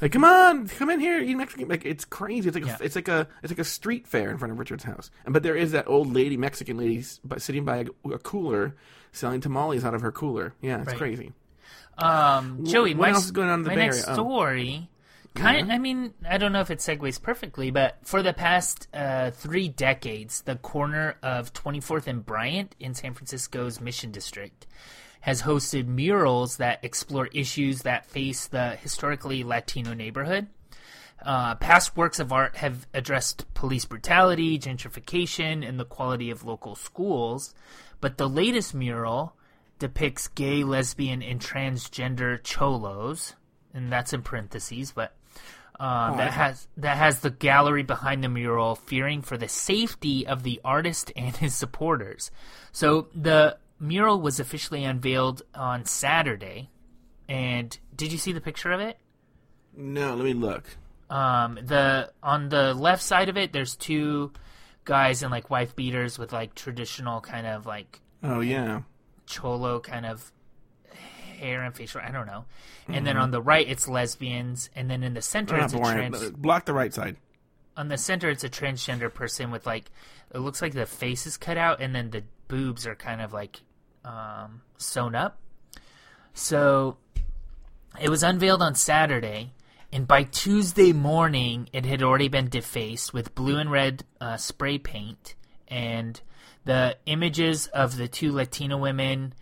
[0.00, 1.68] Like, come on, come in here, eat Mexican.
[1.68, 2.48] Like, it's crazy.
[2.48, 2.78] It's like Yeah.
[2.80, 5.10] a, it's like a it's like a street fair in front of Richard's house.
[5.24, 8.74] And but there is that old lady, Mexican lady, but sitting by a, a cooler
[9.12, 10.54] selling tamales out of her cooler.
[10.62, 10.96] Yeah, it's Right.
[10.96, 11.32] crazy.
[11.98, 14.12] Um, Joey, what my, else is going on in the my Bay next Area?
[14.18, 14.22] Oh.
[15.34, 15.72] Kind.
[15.72, 19.68] I mean, I don't know if it segues perfectly, but for the past uh, three
[19.68, 24.66] decades, the corner of 24th and Bryant in San Francisco's Mission District
[25.20, 30.46] has hosted murals that explore issues that face the historically Latino neighborhood.
[31.22, 36.74] Uh, past works of art have addressed police brutality, gentrification, and the quality of local
[36.74, 37.54] schools,
[38.00, 39.36] but the latest mural
[39.78, 43.34] depicts gay, lesbian, and transgender cholos,
[43.74, 45.14] and that's in parentheses, but
[45.80, 50.42] uh, that has that has the gallery behind the mural fearing for the safety of
[50.42, 52.30] the artist and his supporters.
[52.70, 56.68] So the mural was officially unveiled on Saturday,
[57.30, 58.98] and did you see the picture of it?
[59.74, 60.64] No, let me look.
[61.08, 64.32] Um, the on the left side of it, there's two
[64.84, 68.82] guys in like wife beaters with like traditional kind of like Oh yeah,
[69.24, 70.30] cholo kind of
[71.40, 72.00] hair and facial.
[72.04, 72.44] I don't know.
[72.86, 73.04] And Mm-hmm.
[73.06, 76.30] then on the right, it's lesbians, and then in the center, it's a trans.
[76.30, 77.16] Block the right side.
[77.76, 79.90] On the center, it's a transgender person with like
[80.34, 83.32] it looks like the face is cut out, and then the boobs are kind of
[83.32, 83.60] like
[84.04, 85.38] um, sewn up.
[86.34, 86.96] So
[88.00, 89.52] it was unveiled on Saturday,
[89.92, 94.78] and by Tuesday morning, it had already been defaced with blue and red uh, spray
[94.78, 95.34] paint,
[95.68, 96.20] and
[96.64, 99.32] the images of the two Latina women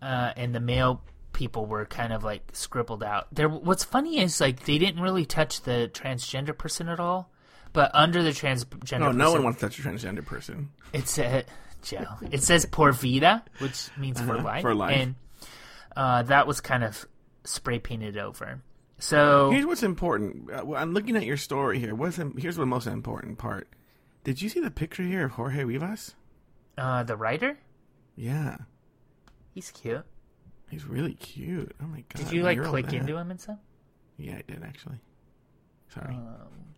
[0.00, 1.02] uh, and the male
[1.32, 3.26] people were kind of like scribbled out.
[3.32, 7.30] There, what's funny is like they didn't really touch the transgender person at all,
[7.72, 10.70] but under the transgender, No, no one wants to touch a transgender person.
[10.92, 11.46] it said
[11.82, 12.04] Joe.
[12.30, 14.62] It says por vida, which means for Uh-huh, life.
[14.62, 14.96] for life.
[14.96, 15.14] And
[15.96, 17.06] uh, that was kind of
[17.44, 18.60] spray painted over.
[18.98, 20.48] So Here's what's important.
[20.50, 21.94] Uh, I'm looking at your story here.
[21.94, 23.68] What's here's the most important part.
[24.22, 26.14] Did you see the picture here of Jorge Rivas?
[26.78, 27.58] uh, the writer,
[28.16, 28.58] Yeah,
[29.50, 30.04] he's cute.
[30.72, 31.72] He's really cute.
[31.82, 32.24] Oh my god!
[32.24, 33.58] Did you like click into him and stuff?
[34.16, 34.98] Yeah, I did actually.
[35.94, 36.14] Sorry.
[36.14, 36.71] Um,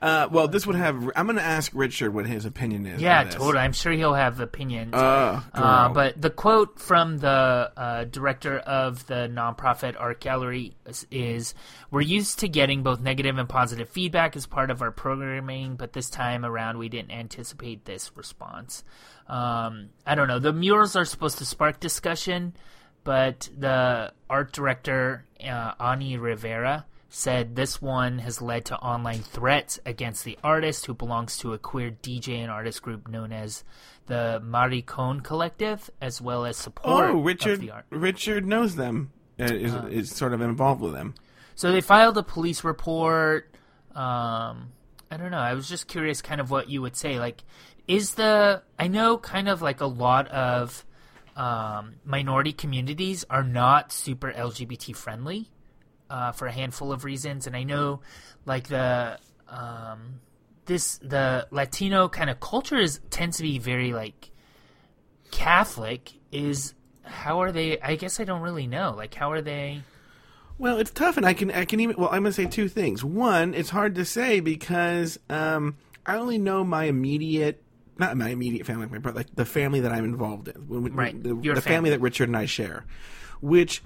[0.00, 1.10] Uh, well, this would have.
[1.16, 3.00] I'm going to ask Richard what his opinion is.
[3.00, 3.34] yeah, on this.
[3.34, 3.58] totally.
[3.58, 4.94] I'm sure he'll have opinions.
[4.94, 11.06] Uh, Uh, but the quote from the uh, director of the nonprofit art gallery is,
[11.10, 11.54] is
[11.90, 15.92] We're used to getting both negative and positive feedback as part of our programming, but
[15.92, 18.84] this time around we didn't anticipate this response.
[19.26, 20.38] Um, I don't know.
[20.38, 22.54] The murals are supposed to spark discussion,
[23.04, 29.78] but the art director, uh, Ani Rivera, said this one has led to online threats
[29.86, 33.62] against the artist who belongs to a queer DJ and artist group known as
[34.06, 37.60] the Maricon Collective, as well as support oh, of Richard.
[37.60, 37.86] the art.
[37.90, 39.12] Richard knows them.
[39.38, 41.14] Uh, is, is sort of involved with them.
[41.54, 43.48] So they filed a police report.
[43.94, 44.72] Um,
[45.10, 45.38] I don't know.
[45.38, 47.20] I was just curious, kind of what you would say.
[47.20, 47.44] Like,
[47.86, 50.84] is the I know kind of like a lot of
[51.36, 55.50] um, minority communities are not super LGBT friendly
[56.14, 58.00] uh, for a handful of reasons, and I know
[58.46, 60.20] like the um,
[60.66, 64.30] this the Latino kind of culture is tends to be very like
[65.30, 66.12] Catholic.
[66.30, 67.80] Is how are they?
[67.80, 68.94] I guess I don't really know.
[68.96, 69.82] Like, how are they?
[70.56, 73.04] Well, it's tough, and I can I can even well I'm gonna say two things.
[73.04, 75.76] One, it's hard to say because um,
[76.06, 77.60] I only know my immediate,
[77.98, 81.20] not my immediate family, my brother, like the family that I'm involved in, When- Right.
[81.20, 81.90] The, the family family.
[81.90, 82.84] that Richard and I share,
[83.40, 83.82] which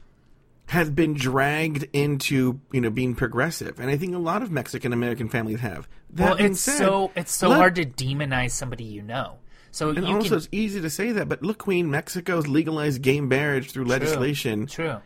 [0.69, 4.93] has been dragged into you know being progressive, and I think a lot of Mexican
[4.93, 5.89] American families have.
[6.11, 9.39] That well, it's said, so it's so look- hard to demonize somebody you know.
[9.71, 13.21] So And also, can it's easy to say that, but look, Queen, Mexico's legalized gay
[13.21, 14.97] marriage through legislation, true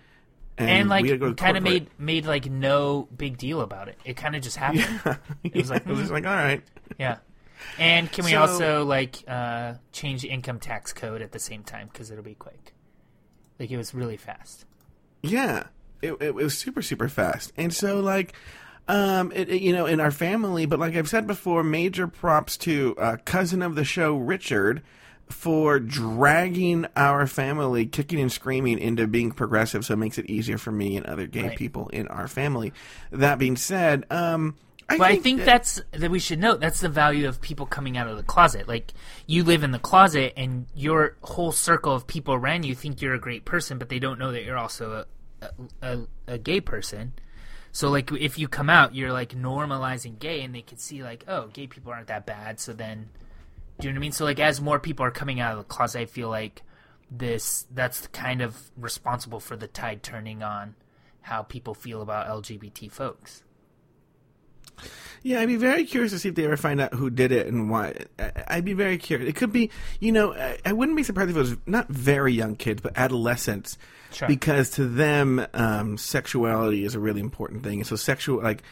[0.59, 3.99] and, and, we like kind of made made like no big deal about it.
[4.05, 5.01] It kind of just happened.
[5.45, 5.53] it.
[5.55, 6.63] It was like it was just like all right.
[6.99, 7.19] yeah.
[7.79, 11.63] And can we So- also like uh, change the income tax code at the same
[11.63, 12.75] time because it'll be quick?
[13.59, 14.67] Like it was really fast.
[15.23, 15.65] Yeah,
[16.01, 18.35] it, it was super super fast, and so like,
[18.89, 20.67] um, it, it- you know, in our family.
[20.67, 24.83] But like I've said before, major props to uh, cousin of the show Richard
[25.29, 30.59] for dragging our family, kicking and screaming, into being progressive, so it makes it easier
[30.59, 31.57] for me and other gay Right.
[31.57, 32.73] people in our family.
[33.13, 34.57] That being said, um,
[34.93, 37.41] I But think, I think that- that's that we should note that's the value of
[37.41, 38.69] people coming out of the closet.
[38.69, 38.93] Like
[39.27, 43.15] you live in the closet and your whole circle of people around you think you're
[43.15, 45.07] a great person, but they don't know that you're also a
[45.43, 45.51] a,
[45.95, 47.13] a, a gay person.
[47.73, 51.25] So like if you come out, you're like normalizing gay, and they can see like,
[51.27, 52.61] oh, gay people aren't that bad.
[52.61, 53.09] So then,
[53.81, 54.13] do you know what I mean?
[54.13, 56.63] So like as more people are coming out of the closet, I feel like
[57.11, 60.75] this that's kind of responsible for the tide turning on
[61.23, 63.43] how people feel about LGBT folks.
[65.25, 67.47] Yeah, I'd be very curious to see if they ever find out who did it
[67.47, 67.95] and why.
[68.49, 69.29] I'd be very curious.
[69.29, 69.71] It could be,
[70.01, 70.35] you know,
[70.65, 73.79] I, wouldn't be surprised if it was not very young kids, but adolescents,
[74.13, 74.27] Sure.
[74.27, 77.79] because to them, um, sexuality is a really important thing.
[77.79, 78.65] And so, sexual, like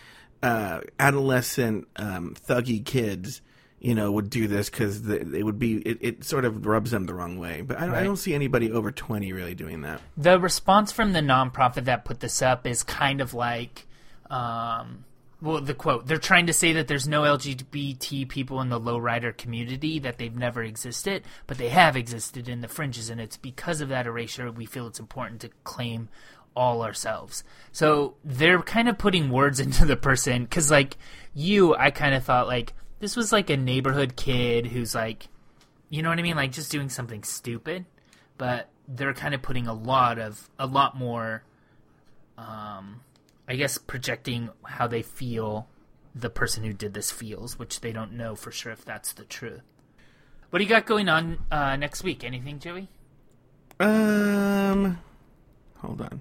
[0.43, 3.43] uh, adolescent um, thuggy kids,
[3.79, 5.77] you know, would do this because it would be.
[5.79, 7.63] It, it sort of rubs them the wrong way.
[7.63, 10.01] But I, don't- I don't see anybody over twenty really doing that.
[10.17, 13.87] the response from the nonprofit that put this up is kind of like
[14.29, 15.05] um
[15.41, 19.37] well the quote they're trying to say that there's no lgbt people in the lowrider
[19.37, 23.81] community that they've never existed but they have existed in the fringes and it's because
[23.81, 26.09] of that erasure we feel it's important to claim
[26.55, 30.97] all ourselves so they're kind of putting words into the person because like
[31.35, 35.29] you i kind of thought like this was like a neighborhood kid who's like
[35.91, 36.37] you know what I mean?
[36.37, 37.85] Like just doing something stupid,
[38.39, 41.43] but they're kind of putting a lot of a lot more,
[42.39, 43.03] um,
[43.51, 45.69] I guess projecting how they feel
[46.15, 49.25] the person who did this feels, which they don't know for sure if that's the
[49.25, 49.63] truth.
[50.51, 52.23] What do you got going on uh, next week?
[52.23, 52.89] Anything, Joey?
[53.81, 54.99] Um,
[55.79, 56.21] hold on,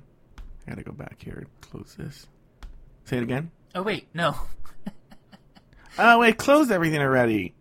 [0.66, 1.36] I gotta go back here.
[1.38, 2.26] And close this.
[3.06, 3.52] Say it again.
[3.76, 4.36] Oh wait, no.
[5.98, 7.54] Oh wait, closed everything already.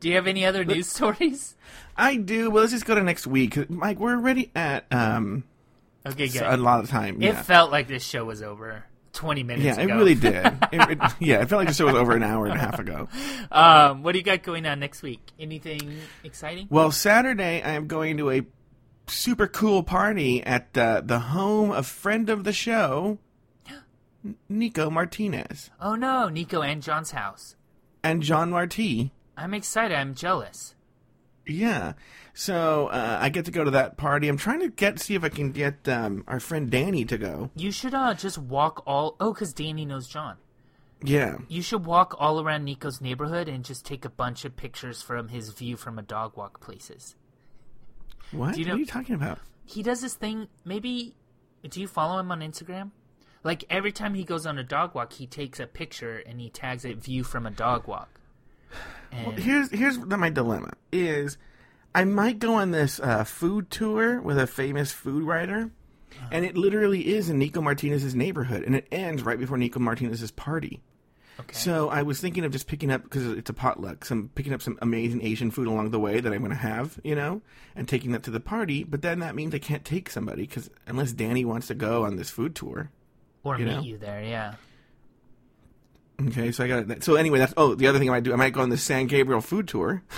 [0.00, 1.56] Do you have any other news stories?
[1.96, 2.50] I do.
[2.50, 3.70] Well, let's just go to next week.
[3.70, 5.44] Mike, we're already at um
[6.06, 6.42] Okay, good.
[6.42, 7.22] a lot of time.
[7.22, 10.34] It Yeah, felt like this show was over twenty minutes yeah, it really did.
[10.72, 12.78] it, it, yeah, it felt like the show was over an hour and a half
[12.78, 13.08] ago.
[13.50, 15.20] Um, what do you got going on next week?
[15.38, 16.66] Anything exciting?
[16.70, 18.42] Well, Saturday I am going to a
[19.06, 23.18] super cool party at uh, the home of friend of the show,
[24.48, 27.56] Nico Martinez Oh no, Nico and John's house.
[28.04, 29.12] and John Marti.
[29.36, 29.96] I'm excited.
[29.96, 30.74] I'm jealous.
[31.46, 31.94] Yeah.
[32.34, 34.28] So uh, I get to go to that party.
[34.28, 37.50] I'm trying to get see if I can get um, our friend Danny to go.
[37.54, 39.16] You should uh, just walk all.
[39.20, 40.36] Oh, because Danny knows John.
[41.02, 41.38] Yeah.
[41.48, 45.28] You should walk all around Nico's neighborhood and just take a bunch of pictures from
[45.28, 47.16] his view from a dog walk places.
[48.32, 48.56] What?
[48.58, 49.38] You what know- are you talking about?
[49.64, 50.48] He does this thing.
[50.64, 51.14] Maybe
[51.68, 52.90] do you follow him on Instagram?
[53.42, 56.50] Like every time he goes on a dog walk, he takes a picture and he
[56.50, 58.20] tags it "view from a dog walk."
[59.12, 61.38] And Here's here's my dilemma is
[61.94, 65.70] I might go on this uh, food tour with a famous food writer,
[66.30, 70.30] and it literally is in Nico Martinez's neighborhood, and it ends right before Nico Martinez's
[70.30, 70.80] party.
[71.40, 71.52] okay.
[71.52, 74.62] So I was thinking of just picking up because it's a potluck, some picking up
[74.62, 77.42] some amazing Asian food along the way that I'm going to have, you know,
[77.74, 78.84] and taking that to the party.
[78.84, 82.14] But then that means I can't take somebody because unless Danny wants to go on
[82.16, 82.90] this food tour.
[83.42, 83.82] or you meet know?
[83.82, 84.54] you there, yeah.
[86.20, 87.02] Okay, so I got that.
[87.02, 88.32] So anyway, that's oh the other thing I might do.
[88.32, 90.02] I might go on the San Gabriel food tour.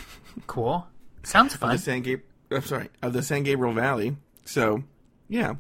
[0.47, 0.87] Cool.
[1.23, 1.73] Sounds of fun.
[1.73, 2.29] the San Gabriel.
[2.51, 4.17] I'm sorry, of the San Gabriel Valley.
[4.45, 4.83] So,
[5.29, 5.55] yeah.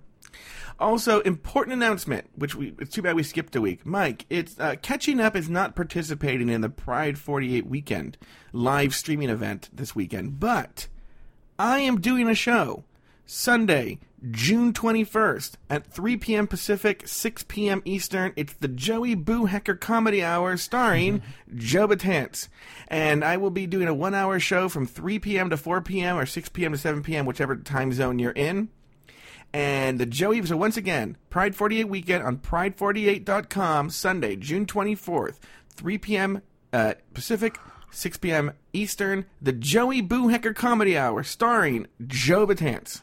[0.79, 3.87] Also, important announcement, which we it's too bad we skipped a week.
[3.87, 8.19] Mike, it's uh, catching up is not participating in the Pride 48 weekend
[8.53, 10.89] live streaming event this weekend, but
[11.59, 12.85] I am doing a show
[13.25, 13.99] Sunday,
[14.31, 16.47] June 21st at 3 p.m.
[16.47, 17.83] Pacific, 6 p.m.
[17.85, 18.33] Eastern.
[18.37, 21.23] It's the Joey Boo Hecker Comedy Hour starring
[21.55, 22.49] Joe Batance.
[22.89, 25.51] And I will be doing a one hour show from 3 p.m.
[25.51, 26.19] to 4 p.m.
[26.19, 26.73] or 6 p.m.
[26.73, 28.69] to 7 p.m., whichever time zone you're in.
[29.53, 35.37] And the Joey, so once again, Pride 48 weekend on pride48.com, Sunday, June 24th,
[35.75, 36.43] 3 p.m.
[36.73, 37.59] Uh, Pacific,
[37.91, 38.53] 6 p.m.
[38.73, 43.03] Eastern, the Joey Boo Hecker Comedy Hour starring Joe Batance.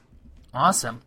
[0.54, 1.02] Awesome.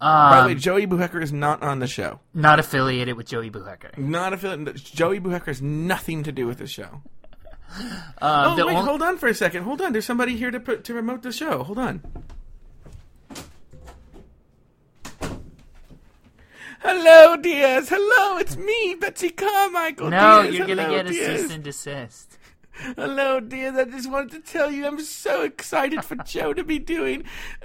[0.00, 2.20] By the Um, way, Joey Boohecker is not on the show.
[2.32, 3.98] not affiliated with Joey Buhecker.
[3.98, 4.76] Not affiliated.
[4.82, 7.02] Joey Boohecker has nothing to do with the show.
[8.20, 9.62] Uh, oh, the wait, on- hold on for a second.
[9.62, 9.92] Hold on.
[9.92, 11.62] There's somebody here to put, to promote the show.
[11.62, 12.02] Hold on.
[16.80, 17.88] Hello, Diaz.
[17.90, 20.10] Hello, it's me, Betsy Carmichael.
[20.10, 22.38] no, you're gonna get a cease and desist.
[22.96, 23.76] Hello, Diaz.
[23.76, 27.24] I just wanted to tell you I'm so excited for Joe to be doing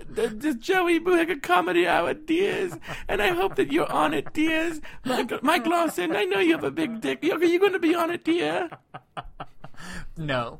[0.09, 2.77] the, the Joey Boohecker Comedy Hour, Diaz.
[3.07, 4.81] And I hope that you're on it, Diaz.
[5.05, 7.23] Mike, Mike Lawson, I know you have a big dick.
[7.23, 8.69] Are you going to be on it, dear?
[10.17, 10.59] No,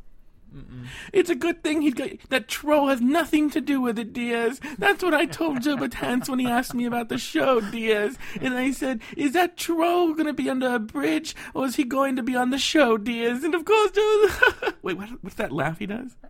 [1.14, 4.60] It's a good thing he got that troll has nothing to do with it, Diaz.
[4.78, 8.18] That's what I told Joe Batance when he asked me about the show, Diaz.
[8.42, 11.84] And I said, "Is that troll going to be under a bridge, or is he
[11.84, 14.28] going to be on the show, Diaz?" And of course, Joe.
[14.82, 16.16] Wait, what, what's that laugh he does?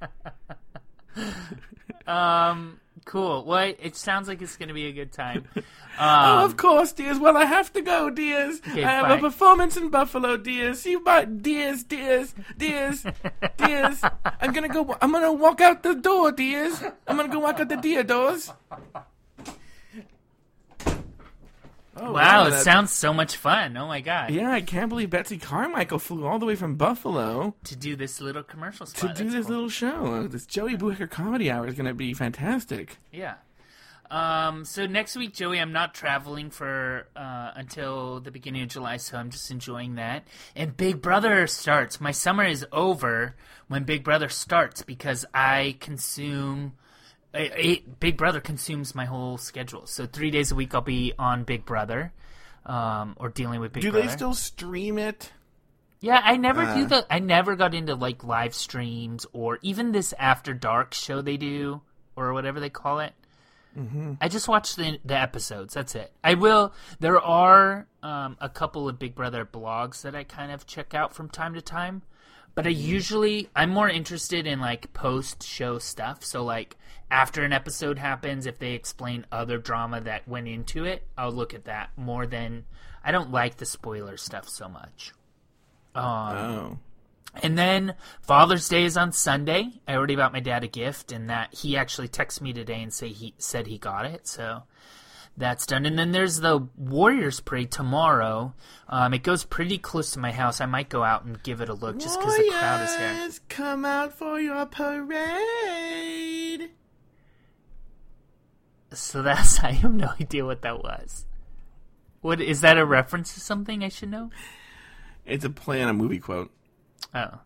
[2.07, 3.45] Um, cool.
[3.45, 5.47] Well, it, sounds like it's going to be a good time.
[5.55, 5.61] oh,
[5.99, 7.19] Um, of course, dears.
[7.19, 8.59] Well, I have to go, dears.
[8.67, 9.17] Okay, I have bye.
[9.17, 10.85] a performance in Buffalo, dears.
[10.85, 13.05] You buy Diaz, Diaz, Diaz,
[13.57, 14.01] Diaz.
[14.41, 14.97] I'm gonna go.
[15.01, 16.81] I'm gonna walk out the door, dears.
[17.07, 18.51] I'm gonna go walk out the deer doors.
[21.97, 23.77] Oh, wow, it sounds so much fun.
[23.77, 24.31] Oh my god.
[24.31, 28.19] Yeah, I can't believe Betsy Carmichael flew all the way from Buffalo To do this
[28.19, 29.15] little commercial spot.
[29.15, 29.55] to do That's this cool.
[29.55, 30.27] little show.
[30.27, 32.97] This Joey Booker Comedy Hour is gonna be fantastic.
[33.13, 33.35] Yeah.
[34.11, 38.97] Um, so next week, Joey, I'm not traveling for uh, until the beginning of July,
[38.97, 40.27] so I'm just enjoying that.
[40.55, 41.99] And Big Brother starts.
[41.99, 43.35] My summer is over
[43.67, 46.73] when Big Brother starts because I consume.
[47.35, 49.85] I- I- Big Brother consumes my whole schedule.
[49.87, 52.13] So three days a week I'll be on Big Brother,
[52.65, 53.87] um, or dealing with Big Brother.
[53.87, 54.07] Do Brother.
[54.07, 55.31] they still stream it?
[56.01, 56.87] Yeah, I never do Uh.
[56.87, 57.07] the.
[57.09, 61.81] I never got into like live streams or even this After Dark show they do
[62.15, 63.13] or whatever they call it.
[63.77, 64.13] Mm-hmm.
[64.21, 65.73] I just watch the the episodes.
[65.73, 66.11] That's it.
[66.23, 66.73] I will.
[66.99, 71.13] There are um, a couple of Big Brother blogs that I kind of check out
[71.13, 72.03] from time to time,
[72.55, 72.89] but I mm-hmm.
[72.89, 76.23] usually I'm more interested in like post show stuff.
[76.23, 76.77] So like
[77.11, 81.53] after an episode happens, if they explain other drama that went into it, I'll look
[81.53, 82.65] at that more than
[83.03, 85.13] I don't like the spoiler stuff so much.
[85.93, 86.77] Um, oh.
[87.43, 89.69] And then Father's Day is on Sunday.
[89.87, 92.93] I already bought my dad a gift, and that he actually texted me today and
[92.93, 94.27] say he said he got it.
[94.27, 94.63] So
[95.37, 95.85] that's done.
[95.85, 98.53] And then there's the Warriors Parade tomorrow.
[98.87, 100.61] Um, it goes pretty close to my house.
[100.61, 103.29] I might go out and give it a look just because the crowd is here.
[103.49, 106.71] Come out for your parade.
[108.91, 111.25] So that's I have no idea what that was.
[112.21, 114.31] What is that a reference to something I should know?
[115.25, 116.51] It's a play on a movie quote.
[117.13, 117.39] Oh.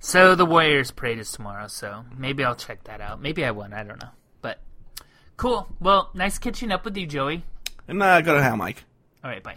[0.00, 3.20] So the Warriors parade is tomorrow, so maybe I'll check that out.
[3.20, 4.10] Maybe I won't, I don't know.
[4.42, 4.60] But
[5.38, 5.68] cool.
[5.80, 7.44] Well, nice catching up with you, Joey.
[7.88, 8.84] And uh, go to hell, Mike.
[9.24, 9.56] All right, bye.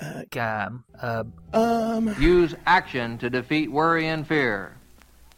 [0.00, 2.14] uh, um, uh, um.
[2.20, 4.76] Use action to defeat worry and fear.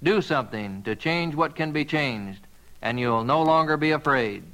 [0.02, 2.46] Do something to change what can be changed,
[2.82, 4.44] and you'll no longer be afraid.